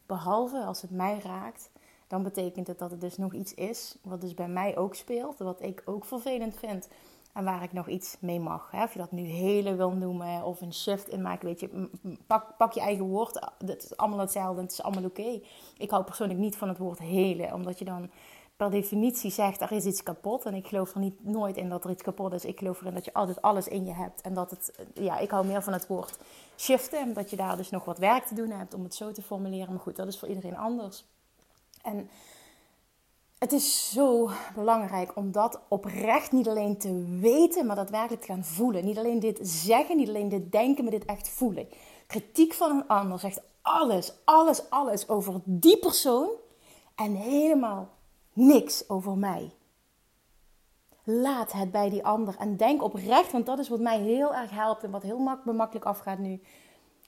Behalve 0.05 0.63
als 0.63 0.81
het 0.81 0.91
mij 0.91 1.19
raakt, 1.23 1.69
dan 2.07 2.23
betekent 2.23 2.67
het 2.67 2.79
dat 2.79 2.91
het 2.91 3.01
dus 3.01 3.17
nog 3.17 3.33
iets 3.33 3.53
is 3.53 3.97
wat 4.01 4.21
dus 4.21 4.33
bij 4.33 4.47
mij 4.47 4.77
ook 4.77 4.95
speelt, 4.95 5.37
wat 5.37 5.61
ik 5.61 5.81
ook 5.85 6.05
vervelend 6.05 6.55
vind 6.55 6.87
en 7.33 7.43
waar 7.43 7.63
ik 7.63 7.73
nog 7.73 7.87
iets 7.87 8.17
mee 8.19 8.39
mag. 8.39 8.73
Of 8.73 8.93
je 8.93 8.99
dat 8.99 9.11
nu 9.11 9.21
hele 9.21 9.75
wil 9.75 9.91
noemen 9.91 10.43
of 10.43 10.61
een 10.61 10.73
shift 10.73 11.07
in 11.07 11.21
maken, 11.21 11.45
weet 11.45 11.59
je, 11.59 11.89
pak, 12.27 12.57
pak 12.57 12.73
je 12.73 12.81
eigen 12.81 13.05
woord. 13.05 13.49
Het 13.65 13.83
is 13.83 13.97
allemaal 13.97 14.19
hetzelfde, 14.19 14.61
het 14.61 14.71
is 14.71 14.83
allemaal 14.83 15.03
oké. 15.03 15.41
Ik 15.77 15.89
hou 15.89 16.03
persoonlijk 16.03 16.39
niet 16.39 16.57
van 16.57 16.67
het 16.67 16.77
woord 16.77 16.99
hele, 16.99 17.53
omdat 17.53 17.79
je 17.79 17.85
dan 17.85 18.09
definitie 18.69 19.31
zegt 19.31 19.61
er 19.61 19.71
is 19.71 19.85
iets 19.85 20.03
kapot. 20.03 20.45
En 20.45 20.53
ik 20.53 20.67
geloof 20.67 20.93
er 20.93 20.99
niet 20.99 21.25
nooit 21.25 21.57
in 21.57 21.69
dat 21.69 21.83
er 21.83 21.89
iets 21.89 22.03
kapot 22.03 22.33
is. 22.33 22.45
Ik 22.45 22.59
geloof 22.59 22.81
erin 22.81 22.93
dat 22.93 23.05
je 23.05 23.13
altijd 23.13 23.41
alles 23.41 23.67
in 23.67 23.85
je 23.85 23.93
hebt. 23.93 24.21
En 24.21 24.33
dat 24.33 24.49
het, 24.49 24.79
ja, 24.93 25.17
ik 25.17 25.31
hou 25.31 25.45
meer 25.45 25.63
van 25.63 25.73
het 25.73 25.87
woord 25.87 26.17
shiften. 26.57 27.13
Dat 27.13 27.29
je 27.29 27.35
daar 27.35 27.57
dus 27.57 27.69
nog 27.69 27.85
wat 27.85 27.97
werk 27.97 28.25
te 28.25 28.35
doen 28.35 28.49
hebt 28.49 28.73
om 28.73 28.83
het 28.83 28.95
zo 28.95 29.11
te 29.11 29.21
formuleren. 29.21 29.69
Maar 29.69 29.83
goed, 29.83 29.95
dat 29.95 30.07
is 30.07 30.19
voor 30.19 30.27
iedereen 30.27 30.57
anders. 30.57 31.05
En 31.81 32.09
het 33.43 33.51
is 33.51 33.91
zo 33.91 34.29
belangrijk 34.55 35.15
om 35.15 35.31
dat 35.31 35.59
oprecht 35.67 36.31
niet 36.31 36.47
alleen 36.47 36.77
te 36.77 37.17
weten, 37.19 37.65
maar 37.65 37.75
daadwerkelijk 37.75 38.21
te 38.21 38.27
gaan 38.27 38.43
voelen. 38.43 38.85
Niet 38.85 38.97
alleen 38.97 39.19
dit 39.19 39.39
zeggen, 39.41 39.97
niet 39.97 40.07
alleen 40.07 40.29
dit 40.29 40.51
denken, 40.51 40.83
maar 40.83 40.93
dit 40.93 41.05
echt 41.05 41.29
voelen. 41.29 41.67
Kritiek 42.07 42.53
van 42.53 42.71
een 42.71 42.87
ander 42.87 43.19
zegt 43.19 43.41
alles, 43.61 44.13
alles, 44.23 44.69
alles 44.69 45.09
over 45.09 45.41
die 45.43 45.77
persoon. 45.77 46.29
En 46.95 47.15
helemaal 47.15 47.89
niks 48.33 48.89
over 48.89 49.17
mij. 49.17 49.51
Laat 51.03 51.51
het 51.51 51.71
bij 51.71 51.89
die 51.89 52.05
ander 52.05 52.35
en 52.37 52.57
denk 52.57 52.83
oprecht, 52.83 53.31
want 53.31 53.45
dat 53.45 53.59
is 53.59 53.69
wat 53.69 53.79
mij 53.79 53.99
heel 53.99 54.35
erg 54.35 54.49
helpt 54.51 54.83
en 54.83 54.91
wat 54.91 55.03
heel 55.03 55.19
mak 55.19 55.45
makkelijk 55.45 55.85
afgaat 55.85 56.17
nu. 56.19 56.41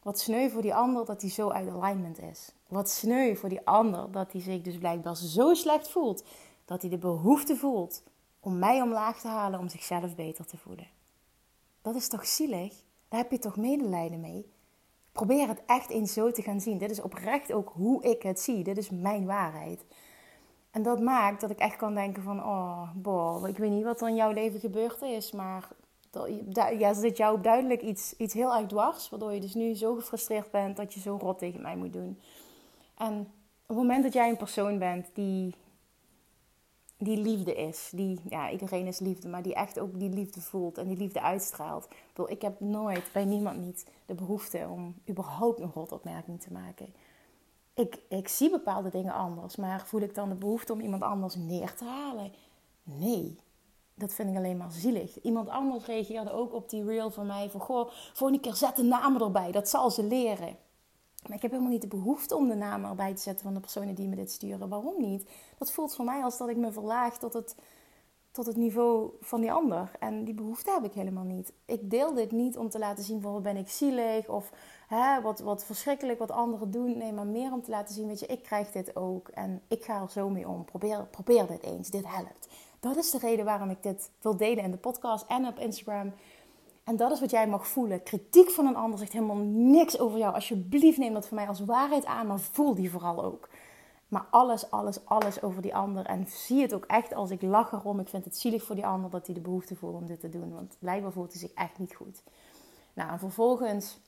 Wat 0.03 0.19
sneu 0.19 0.49
voor 0.49 0.61
die 0.61 0.75
ander 0.75 1.05
dat 1.05 1.21
hij 1.21 1.29
zo 1.29 1.49
uit 1.49 1.69
alignment 1.69 2.21
is. 2.21 2.51
Wat 2.67 2.89
sneu 2.89 3.35
voor 3.35 3.49
die 3.49 3.67
ander 3.67 4.11
dat 4.11 4.31
hij 4.31 4.41
zich 4.41 4.61
dus 4.61 4.77
blijkbaar 4.77 5.17
zo 5.17 5.53
slecht 5.53 5.89
voelt. 5.89 6.23
Dat 6.65 6.81
hij 6.81 6.89
de 6.89 6.97
behoefte 6.97 7.55
voelt 7.55 8.03
om 8.39 8.59
mij 8.59 8.81
omlaag 8.81 9.19
te 9.19 9.27
halen 9.27 9.59
om 9.59 9.69
zichzelf 9.69 10.15
beter 10.15 10.45
te 10.45 10.57
voelen. 10.57 10.87
Dat 11.81 11.95
is 11.95 12.07
toch 12.07 12.25
zielig? 12.25 12.83
Daar 13.07 13.19
heb 13.19 13.31
je 13.31 13.39
toch 13.39 13.57
medelijden 13.57 14.19
mee? 14.19 14.53
Probeer 15.11 15.47
het 15.47 15.61
echt 15.65 15.89
eens 15.89 16.13
zo 16.13 16.31
te 16.31 16.41
gaan 16.41 16.61
zien. 16.61 16.77
Dit 16.77 16.91
is 16.91 17.01
oprecht 17.01 17.51
ook 17.51 17.71
hoe 17.73 18.03
ik 18.03 18.23
het 18.23 18.39
zie. 18.39 18.63
Dit 18.63 18.77
is 18.77 18.89
mijn 18.89 19.25
waarheid. 19.25 19.85
En 20.75 20.83
dat 20.83 20.99
maakt 20.99 21.41
dat 21.41 21.49
ik 21.49 21.59
echt 21.59 21.75
kan 21.75 21.93
denken 21.93 22.23
van... 22.23 22.39
Oh, 22.39 22.89
boh, 22.95 23.47
ik 23.47 23.57
weet 23.57 23.71
niet 23.71 23.83
wat 23.83 24.01
er 24.01 24.07
in 24.07 24.15
jouw 24.15 24.31
leven 24.31 24.59
gebeurd 24.59 25.01
is. 25.01 25.31
Maar 25.31 25.67
ja, 26.77 26.93
zit 26.93 27.17
jou 27.17 27.41
duidelijk 27.41 27.81
iets, 27.81 28.15
iets 28.17 28.33
heel 28.33 28.55
erg 28.55 28.67
dwars. 28.67 29.09
Waardoor 29.09 29.33
je 29.33 29.39
dus 29.39 29.53
nu 29.53 29.75
zo 29.75 29.95
gefrustreerd 29.95 30.51
bent 30.51 30.77
dat 30.77 30.93
je 30.93 30.99
zo 30.99 31.17
rot 31.21 31.37
tegen 31.37 31.61
mij 31.61 31.75
moet 31.75 31.93
doen. 31.93 32.19
En 32.97 33.19
op 33.61 33.67
het 33.67 33.77
moment 33.77 34.03
dat 34.03 34.13
jij 34.13 34.29
een 34.29 34.37
persoon 34.37 34.79
bent 34.79 35.09
die, 35.13 35.55
die 36.97 37.17
liefde 37.17 37.55
is. 37.55 37.89
Die, 37.93 38.19
ja, 38.29 38.51
iedereen 38.51 38.87
is 38.87 38.99
liefde. 38.99 39.27
Maar 39.27 39.43
die 39.43 39.55
echt 39.55 39.79
ook 39.79 39.99
die 39.99 40.09
liefde 40.09 40.41
voelt 40.41 40.77
en 40.77 40.87
die 40.87 40.97
liefde 40.97 41.21
uitstraalt. 41.21 41.87
Ik, 42.15 42.27
ik 42.27 42.41
heb 42.41 42.59
nooit, 42.59 43.09
bij 43.13 43.25
niemand 43.25 43.59
niet, 43.59 43.85
de 44.05 44.13
behoefte 44.13 44.67
om 44.69 44.95
überhaupt 45.09 45.59
een 45.59 45.71
rotopmerking 45.73 46.41
te 46.41 46.51
maken. 46.51 46.93
Ik, 47.75 47.99
ik 48.09 48.27
zie 48.27 48.49
bepaalde 48.49 48.89
dingen 48.89 49.13
anders. 49.13 49.55
Maar 49.55 49.85
voel 49.85 50.01
ik 50.01 50.15
dan 50.15 50.29
de 50.29 50.35
behoefte 50.35 50.73
om 50.73 50.79
iemand 50.79 51.03
anders 51.03 51.35
neer 51.35 51.73
te 51.73 51.85
halen? 51.85 52.31
Nee 52.83 53.37
dat 53.95 54.13
vind 54.13 54.29
ik 54.29 54.35
alleen 54.35 54.57
maar 54.57 54.71
zielig. 54.71 55.21
Iemand 55.21 55.49
anders 55.49 55.85
reageerde 55.85 56.31
ook 56.31 56.53
op 56.53 56.69
die 56.69 56.85
reel 56.85 57.11
van 57.11 57.25
mij 57.25 57.49
van... 57.49 57.59
Goh, 57.59 57.89
volgende 58.13 58.41
keer 58.41 58.55
zet 58.55 58.75
de 58.75 58.83
namen 58.83 59.21
erbij. 59.21 59.51
Dat 59.51 59.69
zal 59.69 59.91
ze 59.91 60.03
leren. 60.03 60.57
Maar 61.27 61.35
ik 61.35 61.41
heb 61.41 61.51
helemaal 61.51 61.71
niet 61.71 61.81
de 61.81 61.87
behoefte 61.87 62.35
om 62.35 62.47
de 62.47 62.55
namen 62.55 62.89
erbij 62.89 63.13
te 63.13 63.21
zetten 63.21 63.45
van 63.45 63.53
de 63.53 63.59
personen 63.59 63.95
die 63.95 64.07
me 64.07 64.15
dit 64.15 64.31
sturen. 64.31 64.69
Waarom 64.69 65.01
niet? 65.01 65.29
Dat 65.57 65.71
voelt 65.71 65.95
voor 65.95 66.05
mij 66.05 66.23
als 66.23 66.37
dat 66.37 66.49
ik 66.49 66.57
me 66.57 66.71
verlaag 66.71 67.17
tot 67.17 67.33
het, 67.33 67.55
tot 68.31 68.45
het 68.45 68.55
niveau 68.55 69.09
van 69.21 69.41
die 69.41 69.51
ander. 69.51 69.91
En 69.99 70.23
die 70.23 70.33
behoefte 70.33 70.71
heb 70.71 70.83
ik 70.83 70.93
helemaal 70.93 71.23
niet. 71.23 71.53
Ik 71.65 71.89
deel 71.89 72.13
dit 72.13 72.31
niet 72.31 72.57
om 72.57 72.69
te 72.69 72.79
laten 72.79 73.03
zien 73.03 73.21
van 73.21 73.41
ben 73.41 73.57
ik 73.57 73.69
zielig 73.69 74.29
of 74.29 74.51
hè, 74.87 75.21
wat, 75.21 75.39
wat 75.39 75.65
verschrikkelijk 75.65 76.19
wat 76.19 76.31
anderen 76.31 76.71
doen. 76.71 76.97
Nee, 76.97 77.13
maar 77.13 77.27
meer 77.27 77.51
om 77.51 77.61
te 77.61 77.69
laten 77.69 77.95
zien, 77.95 78.07
weet 78.07 78.19
je, 78.19 78.25
ik 78.25 78.43
krijg 78.43 78.71
dit 78.71 78.95
ook. 78.95 79.27
En 79.27 79.61
ik 79.67 79.83
ga 79.83 80.01
er 80.01 80.09
zo 80.09 80.29
mee 80.29 80.47
om. 80.47 80.65
Probeer, 80.65 81.05
probeer 81.05 81.47
dit 81.47 81.63
eens. 81.63 81.89
Dit 81.89 82.07
helpt. 82.07 82.47
Dat 82.79 82.95
is 82.95 83.11
de 83.11 83.17
reden 83.17 83.45
waarom 83.45 83.69
ik 83.69 83.83
dit 83.83 84.11
wil 84.21 84.37
delen 84.37 84.63
in 84.63 84.71
de 84.71 84.77
podcast 84.77 85.25
en 85.27 85.47
op 85.47 85.59
Instagram. 85.59 86.13
En 86.83 86.95
dat 86.95 87.11
is 87.11 87.19
wat 87.19 87.31
jij 87.31 87.47
mag 87.47 87.67
voelen. 87.67 88.03
Kritiek 88.03 88.49
van 88.49 88.65
een 88.65 88.75
ander 88.75 88.99
zegt 88.99 89.11
helemaal 89.11 89.43
niks 89.45 89.99
over 89.99 90.17
jou. 90.19 90.33
Alsjeblieft 90.33 90.97
neem 90.97 91.13
dat 91.13 91.27
voor 91.27 91.37
mij 91.37 91.47
als 91.47 91.59
waarheid 91.59 92.05
aan, 92.05 92.27
maar 92.27 92.39
voel 92.39 92.75
die 92.75 92.91
vooral 92.91 93.23
ook. 93.23 93.49
Maar 94.07 94.25
alles, 94.29 94.71
alles, 94.71 95.05
alles 95.05 95.41
over 95.41 95.61
die 95.61 95.75
ander. 95.75 96.05
En 96.05 96.25
zie 96.27 96.61
het 96.61 96.73
ook 96.73 96.85
echt 96.85 97.13
als 97.13 97.31
ik 97.31 97.41
lach 97.41 97.71
erom. 97.71 97.99
Ik 97.99 98.07
vind 98.09 98.25
het 98.25 98.37
zielig 98.37 98.63
voor 98.63 98.75
die 98.75 98.85
ander 98.85 99.09
dat 99.09 99.25
hij 99.25 99.35
de 99.35 99.41
behoefte 99.41 99.75
voelt 99.75 99.95
om 99.95 100.05
dit 100.05 100.19
te 100.19 100.29
doen. 100.29 100.53
Want 100.53 100.77
blijkbaar 100.79 101.11
voelt 101.11 101.31
hij 101.31 101.41
zich 101.41 101.53
echt 101.53 101.77
niet 101.77 101.95
goed. 101.95 102.23
Nou, 102.93 103.11
en 103.11 103.19
vervolgens 103.19 103.99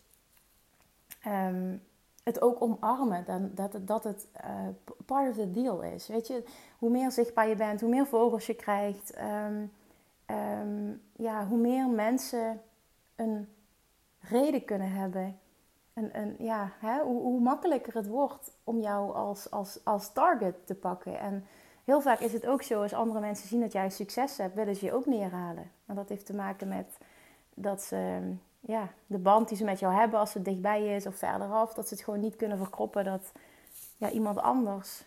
ehm, 1.32 1.78
het 2.24 2.42
ook 2.42 2.62
omarmen. 2.62 3.26
Dan, 3.26 3.52
dat, 3.54 3.74
het, 3.74 3.88
dat 3.88 4.04
het 4.04 4.28
uh, 4.46 4.68
part 5.06 5.30
of 5.30 5.36
the 5.36 5.52
deal 5.52 5.82
is. 5.82 6.08
Weet 6.08 6.28
je, 6.28 6.44
hoe 6.78 6.90
meer 6.90 7.12
zichtbaar 7.12 7.48
je 7.48 7.56
bent, 7.56 7.82
hoe 7.82 7.90
meer 7.90 8.08
vogels 8.08 8.46
je 8.46 8.56
krijgt. 8.56 9.12
Ehm, 9.12 9.66
ehm, 10.26 10.92
ja, 11.16 11.48
hoe 11.48 11.58
meer 11.58 11.88
mensen 11.90 12.62
een 13.16 13.48
reden 14.20 14.66
kunnen 14.66 14.92
hebben. 14.92 15.40
En, 15.94 16.14
en 16.14 16.36
ja, 16.40 16.72
hè, 16.80 17.02
hoe, 17.02 17.22
hoe, 17.22 17.40
makkelijker 17.40 17.94
het 17.94 18.08
wordt 18.08 18.52
om 18.64 18.80
jou 18.80 19.14
als, 19.14 19.52
als, 19.52 19.80
als 19.84 20.14
target 20.14 20.56
te 20.66 20.76
pakken. 20.76 21.20
En 21.20 21.46
heel 21.84 22.02
vaak 22.02 22.20
is 22.20 22.34
het 22.34 22.48
ook 22.48 22.62
zo, 22.62 22.82
als 22.82 22.94
andere 22.94 23.20
mensen 23.20 23.48
zien 23.48 23.60
dat 23.60 23.72
jij 23.72 23.90
succes 23.90 24.38
hebt, 24.38 24.56
willen 24.56 24.76
ze 24.76 24.86
je 24.86 24.94
ook 24.94 25.06
neerhalen. 25.06 25.72
En 25.86 25.96
dat 25.96 26.10
heeft 26.10 26.26
te 26.26 26.36
maken 26.36 26.68
met 26.68 26.98
dat 27.54 27.82
ze 27.82 28.34
ja, 28.68 28.90
de 29.06 29.18
band 29.18 29.48
die 29.48 29.58
ze 29.58 29.64
met 29.64 29.80
jou 29.80 29.94
hebben 29.94 30.20
als 30.20 30.34
het 30.34 30.46
dichtbij 30.46 30.96
is 30.96 31.06
of 31.06 31.16
verderaf, 31.16 31.74
dat 31.74 31.88
ze 31.88 31.94
het 31.94 32.04
gewoon 32.04 32.20
niet 32.20 32.36
kunnen 32.36 32.58
verkroppen 32.58 33.04
dat 33.04 33.32
ja, 33.98 34.10
iemand 34.10 34.40
anders 34.40 35.04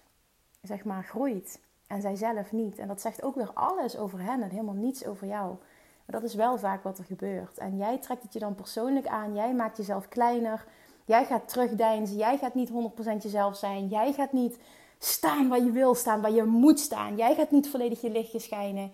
zeg 0.62 0.84
maar 0.84 1.04
groeit. 1.04 1.60
En 1.86 2.00
zij 2.00 2.16
zelf 2.16 2.52
niet. 2.52 2.78
En 2.78 2.88
dat 2.88 3.00
zegt 3.00 3.22
ook 3.22 3.34
weer 3.34 3.50
alles 3.52 3.96
over 3.96 4.20
hen 4.20 4.42
en 4.42 4.50
helemaal 4.50 4.74
niets 4.74 5.06
over 5.06 5.26
jou. 5.26 5.56
Maar 6.04 6.20
dat 6.20 6.22
is 6.22 6.34
wel 6.34 6.58
vaak 6.58 6.82
wat 6.82 6.98
er 6.98 7.04
gebeurt. 7.04 7.58
En 7.58 7.76
jij 7.76 7.98
trekt 7.98 8.22
het 8.22 8.32
je 8.32 8.38
dan 8.38 8.54
persoonlijk 8.54 9.06
aan, 9.06 9.34
jij 9.34 9.54
maakt 9.54 9.76
jezelf 9.76 10.08
kleiner, 10.08 10.64
jij 11.04 11.24
gaat 11.24 11.48
terugdeinzen, 11.48 12.16
jij 12.16 12.38
gaat 12.38 12.54
niet 12.54 12.70
100% 12.70 12.72
jezelf 13.22 13.56
zijn, 13.56 13.86
jij 13.86 14.12
gaat 14.12 14.32
niet 14.32 14.58
staan 14.98 15.48
waar 15.48 15.62
je 15.62 15.70
wil 15.70 15.94
staan, 15.94 16.20
waar 16.20 16.32
je 16.32 16.44
moet 16.44 16.80
staan, 16.80 17.16
jij 17.16 17.34
gaat 17.34 17.50
niet 17.50 17.68
volledig 17.68 18.00
je 18.00 18.10
lichtje 18.10 18.38
schijnen 18.38 18.92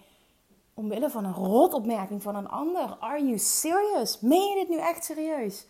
omwille 0.77 1.11
van 1.11 1.25
een 1.25 1.35
rotopmerking 1.35 2.23
van 2.23 2.37
een 2.37 2.49
ander. 2.49 2.97
Are 3.01 3.25
you 3.25 3.39
serious? 3.39 4.21
Meen 4.21 4.49
je 4.49 4.55
dit 4.55 4.69
nu 4.69 4.79
echt 4.79 5.05
serieus? 5.05 5.67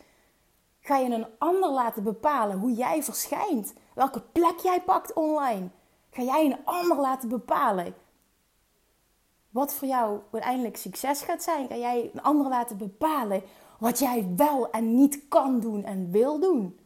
Ga 0.80 0.96
je 0.96 1.10
een 1.10 1.26
ander 1.38 1.70
laten 1.70 2.02
bepalen 2.02 2.58
hoe 2.58 2.72
jij 2.72 3.02
verschijnt? 3.02 3.74
Welke 3.94 4.20
plek 4.20 4.58
jij 4.58 4.82
pakt 4.82 5.12
online? 5.12 5.68
Ga 6.10 6.22
jij 6.22 6.44
een 6.44 6.64
ander 6.64 6.96
laten 6.96 7.28
bepalen 7.28 7.94
wat 9.50 9.74
voor 9.74 9.88
jou 9.88 10.20
uiteindelijk 10.32 10.76
succes 10.76 11.22
gaat 11.22 11.42
zijn? 11.42 11.68
Ga 11.68 11.76
jij 11.76 12.10
een 12.12 12.22
ander 12.22 12.48
laten 12.48 12.76
bepalen 12.76 13.42
wat 13.78 13.98
jij 13.98 14.32
wel 14.36 14.70
en 14.70 14.94
niet 14.94 15.28
kan 15.28 15.60
doen 15.60 15.84
en 15.84 16.10
wil 16.10 16.40
doen? 16.40 16.78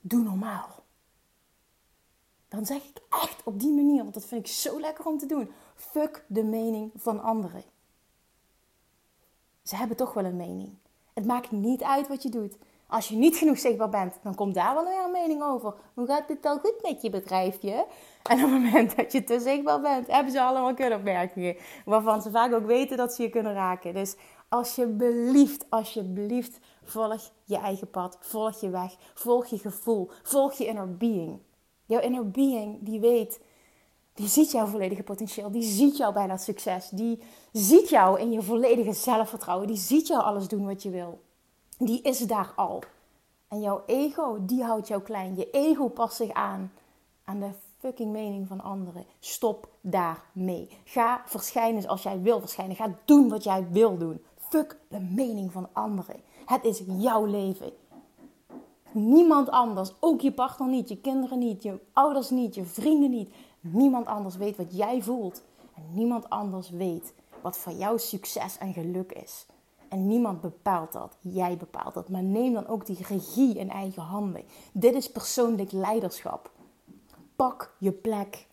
Doe 0.00 0.22
normaal. 0.22 0.68
Dan 2.48 2.66
zeg 2.66 2.84
ik 2.84 3.00
echt 3.10 3.42
op 3.44 3.60
die 3.60 3.72
manier, 3.72 4.02
want 4.02 4.14
dat 4.14 4.24
vind 4.24 4.46
ik 4.46 4.52
zo 4.52 4.80
lekker 4.80 5.04
om 5.04 5.18
te 5.18 5.26
doen. 5.26 5.50
Fuck 5.74 6.24
de 6.28 6.44
mening 6.44 6.92
van 6.96 7.22
anderen. 7.22 7.62
Ze 9.62 9.76
hebben 9.76 9.96
toch 9.96 10.14
wel 10.14 10.24
een 10.24 10.36
mening. 10.36 10.74
Het 11.14 11.26
maakt 11.26 11.50
niet 11.50 11.82
uit 11.82 12.08
wat 12.08 12.22
je 12.22 12.28
doet. 12.28 12.56
Als 12.86 13.08
je 13.08 13.16
niet 13.16 13.36
genoeg 13.36 13.58
zichtbaar 13.58 13.88
bent, 13.88 14.18
dan 14.22 14.34
komt 14.34 14.54
daar 14.54 14.74
wel 14.74 14.84
weer 14.84 15.04
een 15.04 15.10
mening 15.10 15.42
over. 15.42 15.74
Hoe 15.94 16.06
gaat 16.06 16.28
dit 16.28 16.46
al 16.46 16.58
goed 16.58 16.82
met 16.82 17.02
je 17.02 17.10
bedrijfje? 17.10 17.86
En 18.22 18.44
op 18.44 18.50
het 18.50 18.62
moment 18.62 18.96
dat 18.96 19.12
je 19.12 19.24
te 19.24 19.40
zichtbaar 19.40 19.80
bent, 19.80 20.06
hebben 20.06 20.32
ze 20.32 20.42
allemaal 20.42 20.74
kunopmerkingen. 20.74 21.56
Waarvan 21.84 22.22
ze 22.22 22.30
vaak 22.30 22.52
ook 22.52 22.66
weten 22.66 22.96
dat 22.96 23.14
ze 23.14 23.22
je 23.22 23.28
kunnen 23.28 23.54
raken. 23.54 23.94
Dus 23.94 24.16
alsjeblieft, 24.48 25.66
alsjeblieft, 25.68 26.58
volg 26.82 27.30
je 27.44 27.56
eigen 27.56 27.90
pad. 27.90 28.18
Volg 28.20 28.60
je 28.60 28.70
weg. 28.70 28.96
Volg 29.14 29.46
je 29.46 29.58
gevoel. 29.58 30.10
Volg 30.22 30.52
je 30.52 30.66
inner 30.66 30.96
being. 30.96 31.40
Jouw 31.86 32.00
inner 32.00 32.30
being 32.30 32.78
die 32.80 33.00
weet 33.00 33.40
die 34.14 34.28
ziet 34.28 34.50
jouw 34.50 34.66
volledige 34.66 35.02
potentieel. 35.02 35.50
Die 35.50 35.62
ziet 35.62 35.96
jou 35.96 36.12
bij 36.12 36.26
dat 36.26 36.40
succes. 36.42 36.88
Die 36.88 37.22
ziet 37.52 37.88
jou 37.88 38.20
in 38.20 38.32
je 38.32 38.42
volledige 38.42 38.92
zelfvertrouwen. 38.92 39.66
Die 39.66 39.76
ziet 39.76 40.06
jou 40.06 40.22
alles 40.22 40.48
doen 40.48 40.66
wat 40.66 40.82
je 40.82 40.90
wil. 40.90 41.20
Die 41.78 42.02
is 42.02 42.18
daar 42.18 42.52
al. 42.56 42.82
En 43.48 43.60
jouw 43.60 43.82
ego, 43.86 44.38
die 44.40 44.62
houdt 44.62 44.88
jou 44.88 45.02
klein. 45.02 45.36
Je 45.36 45.50
ego 45.50 45.88
past 45.88 46.16
zich 46.16 46.32
aan 46.32 46.72
aan 47.24 47.40
de 47.40 47.50
fucking 47.78 48.12
mening 48.12 48.46
van 48.46 48.60
anderen. 48.60 49.04
Stop 49.20 49.68
daarmee. 49.80 50.68
Ga 50.84 51.22
verschijnen 51.26 51.82
zoals 51.82 52.02
jij 52.02 52.20
wil 52.20 52.40
verschijnen. 52.40 52.76
Ga 52.76 52.94
doen 53.04 53.28
wat 53.28 53.44
jij 53.44 53.66
wil 53.70 53.98
doen. 53.98 54.24
Fuck 54.36 54.78
de 54.88 55.00
mening 55.00 55.52
van 55.52 55.68
anderen. 55.72 56.16
Het 56.44 56.64
is 56.64 56.82
jouw 56.86 57.24
leven. 57.24 57.72
Niemand 58.92 59.50
anders, 59.50 59.92
ook 60.00 60.20
je 60.20 60.32
partner 60.32 60.68
niet, 60.68 60.88
je 60.88 60.96
kinderen 60.96 61.38
niet, 61.38 61.62
je 61.62 61.80
ouders 61.92 62.30
niet, 62.30 62.54
je 62.54 62.64
vrienden 62.64 63.10
niet. 63.10 63.30
Niemand 63.70 64.06
anders 64.06 64.36
weet 64.36 64.56
wat 64.56 64.76
jij 64.76 65.02
voelt. 65.02 65.42
En 65.74 65.82
niemand 65.92 66.30
anders 66.30 66.70
weet 66.70 67.12
wat 67.42 67.56
voor 67.56 67.72
jou 67.72 67.98
succes 67.98 68.58
en 68.58 68.72
geluk 68.72 69.12
is. 69.12 69.46
En 69.88 70.06
niemand 70.06 70.40
bepaalt 70.40 70.92
dat. 70.92 71.16
Jij 71.20 71.56
bepaalt 71.56 71.94
dat. 71.94 72.08
Maar 72.08 72.22
neem 72.22 72.52
dan 72.52 72.66
ook 72.66 72.86
die 72.86 72.98
regie 73.08 73.58
in 73.58 73.70
eigen 73.70 74.02
handen. 74.02 74.42
Dit 74.72 74.94
is 74.94 75.10
persoonlijk 75.10 75.72
leiderschap. 75.72 76.50
Pak 77.36 77.74
je 77.78 77.92
plek. 77.92 78.46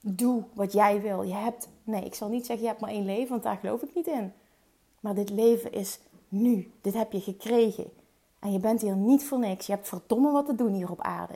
Doe 0.00 0.44
wat 0.54 0.72
jij 0.72 1.00
wil. 1.00 1.22
Je 1.22 1.34
hebt, 1.34 1.68
nee, 1.84 2.04
ik 2.04 2.14
zal 2.14 2.28
niet 2.28 2.46
zeggen 2.46 2.64
je 2.64 2.70
hebt 2.70 2.80
maar 2.80 2.90
één 2.90 3.04
leven, 3.04 3.28
want 3.28 3.42
daar 3.42 3.56
geloof 3.56 3.82
ik 3.82 3.94
niet 3.94 4.06
in. 4.06 4.32
Maar 5.00 5.14
dit 5.14 5.30
leven 5.30 5.72
is 5.72 6.00
nu. 6.28 6.72
Dit 6.80 6.94
heb 6.94 7.12
je 7.12 7.20
gekregen. 7.20 7.90
En 8.38 8.52
je 8.52 8.58
bent 8.58 8.80
hier 8.80 8.96
niet 8.96 9.24
voor 9.24 9.38
niks. 9.38 9.66
Je 9.66 9.72
hebt 9.72 9.88
verdomme 9.88 10.32
wat 10.32 10.46
te 10.46 10.54
doen 10.54 10.72
hier 10.72 10.90
op 10.90 11.00
aarde. 11.00 11.34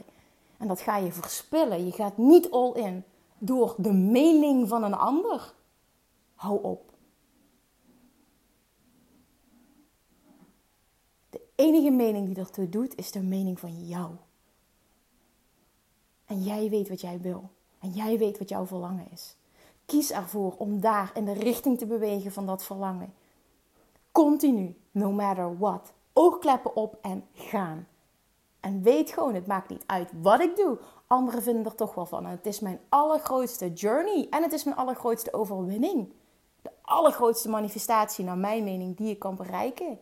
En 0.58 0.68
dat 0.68 0.80
ga 0.80 0.96
je 0.96 1.12
verspillen. 1.12 1.84
Je 1.86 1.92
gaat 1.92 2.16
niet 2.16 2.50
all 2.50 2.72
in 2.72 3.04
door 3.38 3.74
de 3.78 3.92
mening 3.92 4.68
van 4.68 4.82
een 4.82 4.94
ander. 4.94 5.54
Hou 6.34 6.62
op. 6.62 6.92
De 11.30 11.40
enige 11.54 11.90
mening 11.90 12.26
die 12.26 12.36
ertoe 12.36 12.68
doet, 12.68 12.96
is 12.96 13.10
de 13.10 13.22
mening 13.22 13.60
van 13.60 13.86
jou. 13.86 14.10
En 16.26 16.42
jij 16.42 16.70
weet 16.70 16.88
wat 16.88 17.00
jij 17.00 17.20
wil. 17.20 17.50
En 17.78 17.90
jij 17.90 18.18
weet 18.18 18.38
wat 18.38 18.48
jouw 18.48 18.66
verlangen 18.66 19.06
is. 19.12 19.36
Kies 19.86 20.10
ervoor 20.10 20.54
om 20.56 20.80
daar 20.80 21.10
in 21.14 21.24
de 21.24 21.32
richting 21.32 21.78
te 21.78 21.86
bewegen 21.86 22.32
van 22.32 22.46
dat 22.46 22.64
verlangen. 22.64 23.14
Continu, 24.12 24.76
no 24.90 25.12
matter 25.12 25.58
what. 25.58 25.92
Oogkleppen 26.12 26.76
op 26.76 26.98
en 27.02 27.24
gaan. 27.32 27.86
En 28.66 28.82
weet 28.82 29.10
gewoon, 29.10 29.34
het 29.34 29.46
maakt 29.46 29.68
niet 29.68 29.82
uit 29.86 30.10
wat 30.22 30.40
ik 30.40 30.56
doe. 30.56 30.78
Anderen 31.06 31.42
vinden 31.42 31.64
er 31.64 31.74
toch 31.74 31.94
wel 31.94 32.06
van. 32.06 32.24
En 32.24 32.30
het 32.30 32.46
is 32.46 32.60
mijn 32.60 32.80
allergrootste 32.88 33.72
journey. 33.72 34.26
En 34.30 34.42
het 34.42 34.52
is 34.52 34.64
mijn 34.64 34.76
allergrootste 34.76 35.32
overwinning. 35.32 36.12
De 36.62 36.70
allergrootste 36.82 37.48
manifestatie, 37.48 38.24
naar 38.24 38.38
mijn 38.38 38.64
mening, 38.64 38.96
die 38.96 39.08
je 39.08 39.16
kan 39.16 39.36
bereiken. 39.36 39.98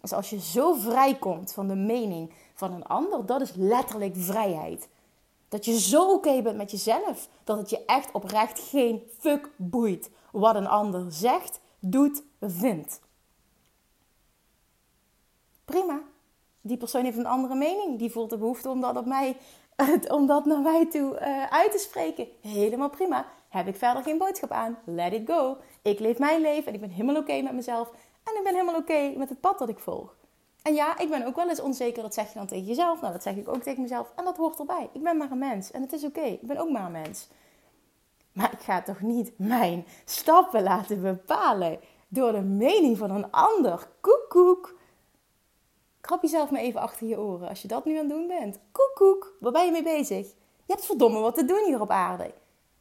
Dus 0.00 0.12
als 0.12 0.30
je 0.30 0.40
zo 0.40 0.72
vrijkomt 0.72 1.52
van 1.52 1.68
de 1.68 1.74
mening 1.74 2.32
van 2.54 2.72
een 2.72 2.86
ander, 2.86 3.26
dat 3.26 3.40
is 3.40 3.52
letterlijk 3.54 4.16
vrijheid. 4.16 4.88
Dat 5.48 5.64
je 5.64 5.78
zo 5.78 6.12
oké 6.12 6.42
bent 6.42 6.56
met 6.56 6.70
jezelf. 6.70 7.28
Dat 7.44 7.58
het 7.58 7.70
je 7.70 7.84
echt 7.84 8.12
oprecht 8.12 8.58
geen 8.60 9.02
fuck 9.18 9.50
boeit 9.56 10.10
wat 10.32 10.54
een 10.54 10.68
ander 10.68 11.12
zegt, 11.12 11.60
doet, 11.78 12.22
vindt. 12.40 13.00
Prima. 15.64 16.00
Die 16.68 16.76
persoon 16.76 17.04
heeft 17.04 17.18
een 17.18 17.26
andere 17.26 17.54
mening. 17.54 17.98
Die 17.98 18.10
voelt 18.10 18.30
de 18.30 18.38
behoefte 18.38 18.68
om 18.68 18.80
dat, 18.80 18.96
op 18.96 19.06
mij, 19.06 19.36
om 20.08 20.26
dat 20.26 20.44
naar 20.44 20.60
mij 20.60 20.86
toe 20.86 21.20
uh, 21.20 21.44
uit 21.50 21.72
te 21.72 21.78
spreken. 21.78 22.28
Helemaal 22.40 22.90
prima. 22.90 23.26
Heb 23.48 23.66
ik 23.66 23.76
verder 23.76 24.02
geen 24.02 24.18
boodschap 24.18 24.50
aan. 24.50 24.78
Let 24.84 25.12
it 25.12 25.30
go. 25.30 25.56
Ik 25.82 25.98
leef 25.98 26.18
mijn 26.18 26.40
leven 26.40 26.66
en 26.66 26.74
ik 26.74 26.80
ben 26.80 26.90
helemaal 26.90 27.20
oké 27.20 27.40
met 27.42 27.52
mezelf. 27.52 27.90
En 28.24 28.36
ik 28.36 28.42
ben 28.44 28.52
helemaal 28.54 28.76
oké 28.76 29.12
met 29.16 29.28
het 29.28 29.40
pad 29.40 29.58
dat 29.58 29.68
ik 29.68 29.78
volg. 29.78 30.16
En 30.62 30.74
ja, 30.74 30.98
ik 30.98 31.08
ben 31.08 31.26
ook 31.26 31.36
wel 31.36 31.48
eens 31.48 31.60
onzeker. 31.60 32.02
Dat 32.02 32.14
zeg 32.14 32.28
je 32.32 32.38
dan 32.38 32.46
tegen 32.46 32.64
jezelf. 32.64 33.00
Nou, 33.00 33.12
dat 33.12 33.22
zeg 33.22 33.36
ik 33.36 33.48
ook 33.48 33.62
tegen 33.62 33.82
mezelf. 33.82 34.12
En 34.16 34.24
dat 34.24 34.36
hoort 34.36 34.58
erbij. 34.58 34.90
Ik 34.92 35.02
ben 35.02 35.16
maar 35.16 35.30
een 35.30 35.38
mens. 35.38 35.70
En 35.70 35.82
het 35.82 35.92
is 35.92 36.04
oké. 36.04 36.20
Ik 36.20 36.46
ben 36.46 36.58
ook 36.58 36.70
maar 36.70 36.84
een 36.84 36.92
mens. 36.92 37.28
Maar 38.32 38.52
ik 38.52 38.60
ga 38.60 38.82
toch 38.82 39.00
niet 39.00 39.32
mijn 39.36 39.86
stappen 40.04 40.62
laten 40.62 41.02
bepalen 41.02 41.80
door 42.08 42.32
de 42.32 42.40
mening 42.40 42.98
van 42.98 43.10
een 43.10 43.30
ander. 43.30 43.88
Koek, 44.00 44.24
koek. 44.28 44.77
Krap 46.00 46.22
jezelf 46.22 46.50
maar 46.50 46.60
even 46.60 46.80
achter 46.80 47.06
je 47.06 47.20
oren 47.20 47.48
als 47.48 47.62
je 47.62 47.68
dat 47.68 47.84
nu 47.84 47.92
aan 47.92 48.08
het 48.08 48.08
doen 48.08 48.26
bent. 48.26 48.58
Koek, 48.72 48.92
koek. 48.94 49.36
Waar 49.40 49.52
ben 49.52 49.64
je 49.64 49.72
mee 49.72 49.82
bezig? 49.82 50.26
Je 50.66 50.74
hebt 50.74 50.86
verdomme 50.86 51.20
wat 51.20 51.34
te 51.34 51.44
doen 51.44 51.64
hier 51.66 51.80
op 51.80 51.90
aarde. 51.90 52.34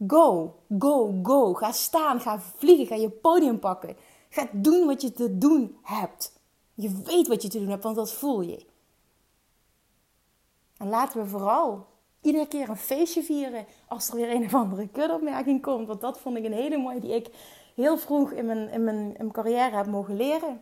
Go, 0.07 0.55
go, 0.79 1.19
go. 1.24 1.53
Ga 1.53 1.71
staan, 1.71 2.21
ga 2.21 2.39
vliegen, 2.39 2.86
ga 2.86 2.95
je 2.95 3.09
podium 3.09 3.59
pakken. 3.59 3.95
Ga 4.29 4.47
doen 4.51 4.86
wat 4.86 5.01
je 5.01 5.12
te 5.12 5.38
doen 5.38 5.77
hebt. 5.81 6.39
Je 6.74 7.01
weet 7.03 7.27
wat 7.27 7.41
je 7.41 7.50
te 7.50 7.59
doen 7.59 7.69
hebt, 7.69 7.83
want 7.83 7.95
dat 7.95 8.13
voel 8.13 8.41
je. 8.41 8.65
En 10.77 10.89
laten 10.89 11.21
we 11.21 11.27
vooral 11.27 11.86
iedere 12.21 12.47
keer 12.47 12.69
een 12.69 12.77
feestje 12.77 13.24
vieren 13.24 13.65
als 13.88 14.09
er 14.09 14.15
weer 14.15 14.31
een 14.31 14.45
of 14.45 14.53
andere 14.53 14.88
kutopmerking 14.88 15.62
komt. 15.62 15.88
Want 15.88 16.01
dat 16.01 16.19
vond 16.19 16.38
ik 16.38 16.45
een 16.45 16.53
hele 16.53 16.77
mooie 16.77 17.00
die 17.00 17.15
ik 17.15 17.29
heel 17.75 17.97
vroeg 17.97 18.31
in 18.31 18.45
mijn, 18.45 18.69
in 18.69 18.83
mijn, 18.83 18.97
in 18.97 19.13
mijn 19.17 19.31
carrière 19.31 19.75
heb 19.75 19.88
mogen 19.88 20.15
leren. 20.15 20.62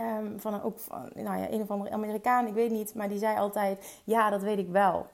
Um, 0.00 0.40
van 0.40 0.62
ook 0.62 0.78
nou 1.14 1.38
ja, 1.38 1.50
een 1.50 1.62
of 1.62 1.70
andere 1.70 1.90
Amerikaan, 1.90 2.46
ik 2.46 2.54
weet 2.54 2.70
niet, 2.70 2.94
maar 2.94 3.08
die 3.08 3.18
zei 3.18 3.38
altijd: 3.38 4.00
Ja, 4.04 4.30
dat 4.30 4.42
weet 4.42 4.58
ik 4.58 4.68
wel. 4.68 5.06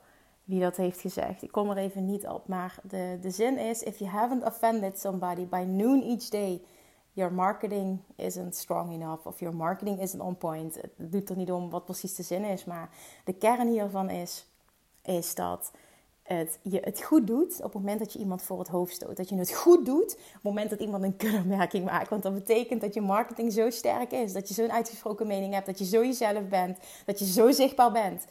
Wie 0.45 0.61
dat 0.61 0.77
heeft 0.77 1.01
gezegd. 1.01 1.43
Ik 1.43 1.53
kom 1.53 1.71
er 1.71 1.77
even 1.77 2.05
niet 2.05 2.27
op. 2.27 2.49
Maar 2.49 2.79
de, 2.83 3.19
de 3.21 3.31
zin 3.31 3.59
is: 3.59 3.83
If 3.83 3.99
you 3.99 4.11
haven't 4.11 4.45
offended 4.45 5.01
somebody 5.01 5.47
by 5.47 5.65
noon 5.67 6.03
each 6.03 6.29
day, 6.29 6.63
your 7.13 7.33
marketing 7.33 8.01
isn't 8.17 8.57
strong 8.57 8.93
enough 8.93 9.27
of 9.27 9.41
your 9.41 9.57
marketing 9.57 10.01
isn't 10.01 10.23
on 10.23 10.37
point. 10.37 10.75
Het 10.75 11.13
doet 11.13 11.31
er 11.31 11.37
niet 11.37 11.53
om 11.53 11.71
wat 11.71 11.85
precies 11.85 12.15
de 12.15 12.23
zin 12.23 12.45
is, 12.45 12.65
maar 12.65 12.89
de 13.25 13.33
kern 13.33 13.69
hiervan 13.69 14.11
is, 14.11 14.47
is 15.03 15.35
dat 15.35 15.73
het, 16.35 16.59
je 16.63 16.81
het 16.85 17.03
goed 17.03 17.27
doet 17.27 17.57
op 17.57 17.63
het 17.63 17.75
moment 17.75 17.99
dat 17.99 18.13
je 18.13 18.19
iemand 18.19 18.43
voor 18.43 18.59
het 18.59 18.69
hoofd 18.69 18.95
stoot. 18.95 19.17
Dat 19.17 19.29
je 19.29 19.37
het 19.37 19.55
goed 19.55 19.87
doet 19.87 20.13
op 20.13 20.33
het 20.33 20.43
moment 20.43 20.71
dat 20.71 20.81
iemand 20.81 21.03
een 21.03 21.17
kuddermerking 21.17 21.85
maakt. 21.85 22.09
Want 22.09 22.23
dat 22.23 22.35
betekent 22.35 22.81
dat 22.81 22.95
je 22.95 23.01
marketing 23.01 23.53
zo 23.53 23.71
sterk 23.71 24.13
is, 24.13 24.33
dat 24.33 24.49
je 24.49 24.55
zo'n 24.55 24.73
uitgesproken 24.73 25.27
mening 25.27 25.55
hebt, 25.55 25.67
dat 25.67 25.79
je 25.79 25.85
zo 25.85 26.05
jezelf 26.05 26.49
bent, 26.49 26.79
dat 27.07 27.19
je 27.19 27.27
zo 27.27 27.51
zichtbaar 27.51 27.93
bent, 27.93 28.25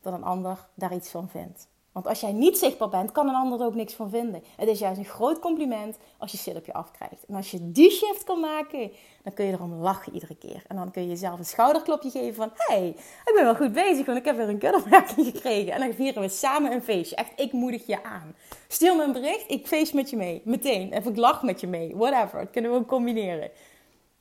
dat 0.00 0.12
een 0.12 0.24
ander 0.24 0.68
daar 0.74 0.94
iets 0.94 1.08
van 1.08 1.28
vindt. 1.28 1.68
Want 1.96 2.08
als 2.08 2.20
jij 2.20 2.32
niet 2.32 2.58
zichtbaar 2.58 2.88
bent, 2.88 3.12
kan 3.12 3.28
een 3.28 3.34
ander 3.34 3.60
er 3.60 3.66
ook 3.66 3.74
niks 3.74 3.94
van 3.94 4.10
vinden. 4.10 4.42
Het 4.56 4.68
is 4.68 4.78
juist 4.78 4.98
een 4.98 5.04
groot 5.04 5.38
compliment 5.38 5.96
als 6.18 6.32
je 6.32 6.38
shit 6.38 6.56
op 6.56 6.66
je 6.66 6.72
afkrijgt. 6.72 7.24
En 7.28 7.34
als 7.34 7.50
je 7.50 7.72
die 7.72 7.90
shift 7.90 8.24
kan 8.24 8.40
maken, 8.40 8.90
dan 9.22 9.32
kun 9.32 9.44
je 9.44 9.52
erom 9.52 9.74
lachen 9.74 10.14
iedere 10.14 10.36
keer. 10.36 10.62
En 10.68 10.76
dan 10.76 10.90
kun 10.90 11.02
je 11.02 11.08
jezelf 11.08 11.38
een 11.38 11.44
schouderklopje 11.44 12.10
geven 12.10 12.34
van... 12.34 12.50
hey, 12.54 12.88
ik 13.24 13.32
ben 13.34 13.44
wel 13.44 13.54
goed 13.54 13.72
bezig, 13.72 14.06
want 14.06 14.18
ik 14.18 14.24
heb 14.24 14.36
weer 14.36 14.48
een 14.48 14.58
kudderwerking 14.58 15.26
gekregen. 15.26 15.72
En 15.72 15.80
dan 15.80 15.92
vieren 15.92 16.22
we 16.22 16.28
samen 16.28 16.72
een 16.72 16.82
feestje. 16.82 17.16
Echt, 17.16 17.32
ik 17.36 17.52
moedig 17.52 17.86
je 17.86 18.04
aan. 18.04 18.34
Stuur 18.68 18.96
me 18.96 19.02
een 19.02 19.12
bericht, 19.12 19.50
ik 19.50 19.66
feest 19.66 19.94
met 19.94 20.10
je 20.10 20.16
mee. 20.16 20.42
Meteen. 20.44 20.92
Even 20.92 21.10
ik 21.10 21.16
lach 21.16 21.42
met 21.42 21.60
je 21.60 21.66
mee. 21.66 21.96
Whatever. 21.96 22.40
Dat 22.40 22.50
kunnen 22.50 22.70
we 22.70 22.76
ook 22.76 22.88
combineren. 22.88 23.50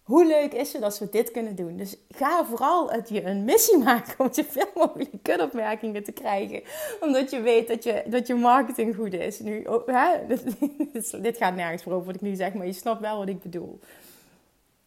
Hoe 0.05 0.25
leuk 0.25 0.53
is 0.53 0.73
het 0.73 0.83
als 0.83 0.99
we 0.99 1.09
dit 1.09 1.31
kunnen 1.31 1.55
doen? 1.55 1.77
Dus 1.77 1.97
ga 2.09 2.45
vooral 2.45 2.91
het 2.91 3.09
je 3.09 3.23
een 3.23 3.43
missie 3.43 3.77
maken 3.83 4.25
om 4.25 4.33
zoveel 4.33 4.67
mogelijk 4.75 5.09
kutopmerkingen 5.21 6.03
te 6.03 6.11
krijgen. 6.11 6.63
Omdat 6.99 7.31
je 7.31 7.41
weet 7.41 7.67
dat 7.67 7.83
je, 7.83 8.03
dat 8.07 8.27
je 8.27 8.35
marketing 8.35 8.95
goed 8.95 9.13
is. 9.13 9.39
Nu, 9.39 9.63
oh, 9.63 9.87
hè? 9.87 10.27
Dit, 11.21 11.37
gaat 11.37 11.55
nergens 11.55 11.83
voor 11.83 11.93
over 11.93 12.05
wat 12.05 12.15
ik 12.15 12.21
nu 12.21 12.35
zeg, 12.35 12.53
maar 12.53 12.65
je 12.65 12.73
snapt 12.73 13.01
wel 13.01 13.17
wat 13.17 13.27
ik 13.27 13.41
bedoel. 13.41 13.79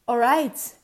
Alright. 0.04 0.78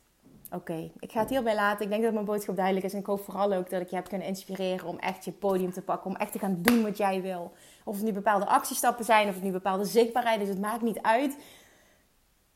Oké, 0.50 0.90
ik 0.98 1.12
ga 1.12 1.20
het 1.20 1.30
hierbij 1.30 1.54
laten. 1.54 1.84
Ik 1.84 1.90
denk 1.90 2.02
dat 2.02 2.12
mijn 2.12 2.24
boodschap 2.24 2.56
duidelijk 2.56 2.86
is. 2.86 2.92
En 2.92 2.98
ik 2.98 3.06
hoop 3.06 3.24
vooral 3.24 3.52
ook 3.52 3.70
dat 3.70 3.80
ik 3.80 3.88
je 3.88 3.96
heb 3.96 4.08
kunnen 4.08 4.26
inspireren 4.26 4.88
om 4.88 4.98
echt 4.98 5.24
je 5.24 5.32
podium 5.32 5.72
te 5.72 5.82
pakken. 5.82 6.10
Om 6.10 6.16
echt 6.16 6.32
te 6.32 6.38
gaan 6.38 6.58
doen 6.62 6.82
wat 6.82 6.96
jij 6.96 7.22
wil. 7.22 7.52
Of 7.84 7.94
het 7.96 8.04
nu 8.04 8.12
bepaalde 8.12 8.46
actiestappen 8.46 9.04
zijn, 9.04 9.28
of 9.28 9.34
het 9.34 9.42
nu 9.42 9.50
bepaalde 9.50 9.84
zichtbaarheid 9.84 10.40
is. 10.40 10.48
Het 10.48 10.60
maakt 10.60 10.82
niet 10.82 11.02
uit 11.02 11.36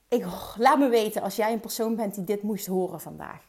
ik, 0.09 0.27
laat 0.57 0.79
me 0.79 0.89
weten 0.89 1.23
als 1.23 1.37
jij 1.37 1.53
een 1.53 1.61
persoon 1.61 1.97
bent 1.97 2.15
die 2.15 2.25
dit 2.25 2.43
moest 2.43 2.67
horen 2.67 3.01
vandaag. 3.01 3.43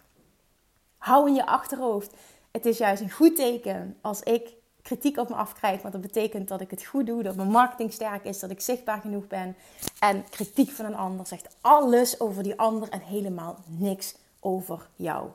Hou 0.98 1.28
in 1.28 1.36
je 1.36 1.46
achterhoofd. 1.46 2.14
Het 2.52 2.66
is 2.66 2.78
juist 2.78 3.02
een 3.02 3.12
goed 3.12 3.36
teken 3.36 3.98
als 4.02 4.22
ik 4.22 4.54
kritiek 4.82 5.18
op 5.18 5.30
me 5.30 5.36
afkrijg. 5.36 5.82
Want 5.82 5.94
dat 5.94 6.02
betekent 6.02 6.48
dat 6.48 6.62
ik 6.62 6.72
het 6.72 6.86
goed 6.86 7.06
doe, 7.06 7.24
dat 7.24 7.36
mijn 7.36 7.52
marketing 7.52 7.94
sterk 7.94 8.24
is, 8.24 8.40
dat 8.40 8.50
ik 8.50 8.62
zichtbaar 8.62 9.02
genoeg 9.02 9.28
ben. 9.28 9.56
En 10.00 10.30
kritiek 10.30 10.70
van 10.70 10.86
een 10.86 10.96
ander 10.96 11.28
zegt 11.28 11.56
alles 11.62 12.20
over 12.20 12.44
die 12.44 12.60
ander 12.60 12.90
en 12.90 13.02
helemaal 13.02 13.58
niks 13.66 14.16
over 14.40 14.88
jou. 14.96 15.30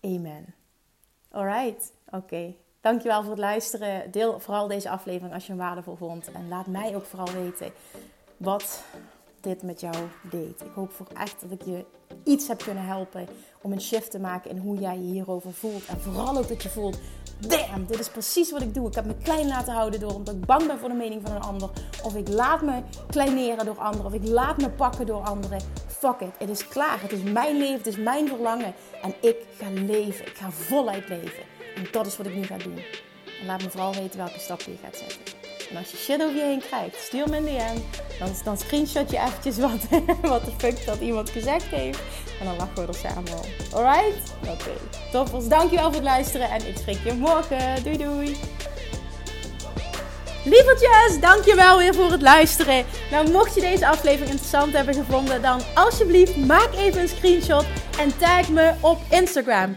Amen. 0.00 0.54
Alright, 1.30 1.92
oké. 2.10 2.54
Dankjewel 2.80 3.20
voor 3.20 3.30
het 3.30 3.40
luisteren. 3.40 4.10
Deel 4.10 4.40
vooral 4.40 4.66
deze 4.66 4.90
aflevering 4.90 5.34
als 5.34 5.46
je 5.46 5.52
hem 5.52 5.60
waardevol 5.60 5.96
vond. 5.96 6.32
En 6.32 6.48
laat 6.48 6.66
mij 6.66 6.96
ook 6.96 7.04
vooral 7.04 7.32
weten 7.32 7.72
wat 8.36 8.84
dit 9.42 9.62
met 9.62 9.80
jou 9.80 9.94
deed. 10.30 10.60
Ik 10.60 10.72
hoop 10.74 10.92
voor 10.92 11.06
echt 11.14 11.40
dat 11.40 11.50
ik 11.50 11.62
je 11.62 11.84
iets 12.24 12.48
heb 12.48 12.62
kunnen 12.62 12.84
helpen 12.84 13.28
om 13.62 13.72
een 13.72 13.80
shift 13.80 14.10
te 14.10 14.18
maken 14.18 14.50
in 14.50 14.58
hoe 14.58 14.78
jij 14.78 14.96
je 14.96 15.12
hierover 15.12 15.52
voelt. 15.52 15.86
En 15.86 16.00
vooral 16.00 16.36
ook 16.36 16.48
dat 16.48 16.62
je 16.62 16.68
voelt, 16.68 16.98
damn, 17.38 17.86
dit 17.86 17.98
is 17.98 18.08
precies 18.08 18.50
wat 18.50 18.62
ik 18.62 18.74
doe. 18.74 18.88
Ik 18.88 18.94
heb 18.94 19.04
me 19.04 19.14
klein 19.22 19.46
laten 19.46 19.72
houden 19.72 20.00
door 20.00 20.14
omdat 20.14 20.34
ik 20.34 20.46
bang 20.46 20.66
ben 20.66 20.78
voor 20.78 20.88
de 20.88 20.94
mening 20.94 21.20
van 21.26 21.36
een 21.36 21.42
ander. 21.42 21.70
Of 22.02 22.14
ik 22.14 22.28
laat 22.28 22.62
me 22.62 22.82
kleineren 23.06 23.64
door 23.64 23.78
anderen. 23.78 24.06
Of 24.06 24.12
ik 24.12 24.28
laat 24.28 24.56
me 24.56 24.70
pakken 24.70 25.06
door 25.06 25.22
anderen. 25.22 25.60
Fuck 25.86 26.20
it, 26.20 26.38
het 26.38 26.48
is 26.48 26.68
klaar. 26.68 27.02
Het 27.02 27.12
is 27.12 27.22
mijn 27.22 27.58
leven, 27.58 27.76
het 27.76 27.86
is 27.86 27.96
mijn 27.96 28.28
verlangen. 28.28 28.74
En 29.02 29.14
ik 29.20 29.36
ga 29.58 29.70
leven. 29.70 30.26
Ik 30.26 30.36
ga 30.36 30.50
voluit 30.50 31.08
leven. 31.08 31.42
En 31.76 31.86
dat 31.90 32.06
is 32.06 32.16
wat 32.16 32.26
ik 32.26 32.34
nu 32.34 32.42
ga 32.42 32.56
doen. 32.56 32.76
En 33.40 33.46
laat 33.46 33.62
me 33.62 33.70
vooral 33.70 33.94
weten 33.94 34.18
welke 34.18 34.38
stap 34.38 34.60
je 34.60 34.76
gaat 34.82 34.96
zetten. 34.96 35.41
En 35.72 35.78
als 35.78 35.90
je 35.90 35.96
shit 35.96 36.22
over 36.22 36.36
je 36.36 36.42
heen 36.42 36.62
krijgt, 36.68 36.96
stuur 36.96 37.28
me 37.28 37.36
een 37.36 37.44
DM. 37.44 37.78
Dan, 38.18 38.28
dan 38.44 38.58
screenshot 38.58 39.10
je 39.10 39.18
eventjes 39.18 39.58
wat, 39.58 39.88
wat 40.32 40.44
de 40.44 40.50
fuck 40.58 40.86
dat 40.86 41.00
iemand 41.00 41.30
gezegd 41.30 41.64
heeft. 41.64 41.98
En 42.40 42.46
dan 42.46 42.56
lachen 42.56 42.74
we 42.74 42.86
er 42.86 42.94
samen 42.94 43.32
om. 43.32 43.44
Alright? 43.72 44.32
Oké. 44.48 44.70
Okay. 45.12 45.48
Dankjewel 45.48 45.84
voor 45.84 45.94
het 45.94 46.02
luisteren. 46.02 46.50
En 46.50 46.68
ik 46.68 46.76
spreek 46.76 46.98
je 47.04 47.12
morgen. 47.12 47.82
Doei 47.82 47.96
doei. 47.96 48.36
Lievertjes, 50.44 51.20
dankjewel 51.20 51.78
weer 51.78 51.94
voor 51.94 52.10
het 52.10 52.22
luisteren. 52.22 52.84
Nou, 53.10 53.30
mocht 53.30 53.54
je 53.54 53.60
deze 53.60 53.86
aflevering 53.86 54.30
interessant 54.30 54.72
hebben 54.72 54.94
gevonden, 54.94 55.42
dan 55.42 55.60
alsjeblieft 55.74 56.36
maak 56.36 56.72
even 56.74 57.00
een 57.00 57.08
screenshot 57.08 57.64
en 57.98 58.18
tag 58.18 58.48
me 58.48 58.72
op 58.80 58.98
Instagram. 59.10 59.76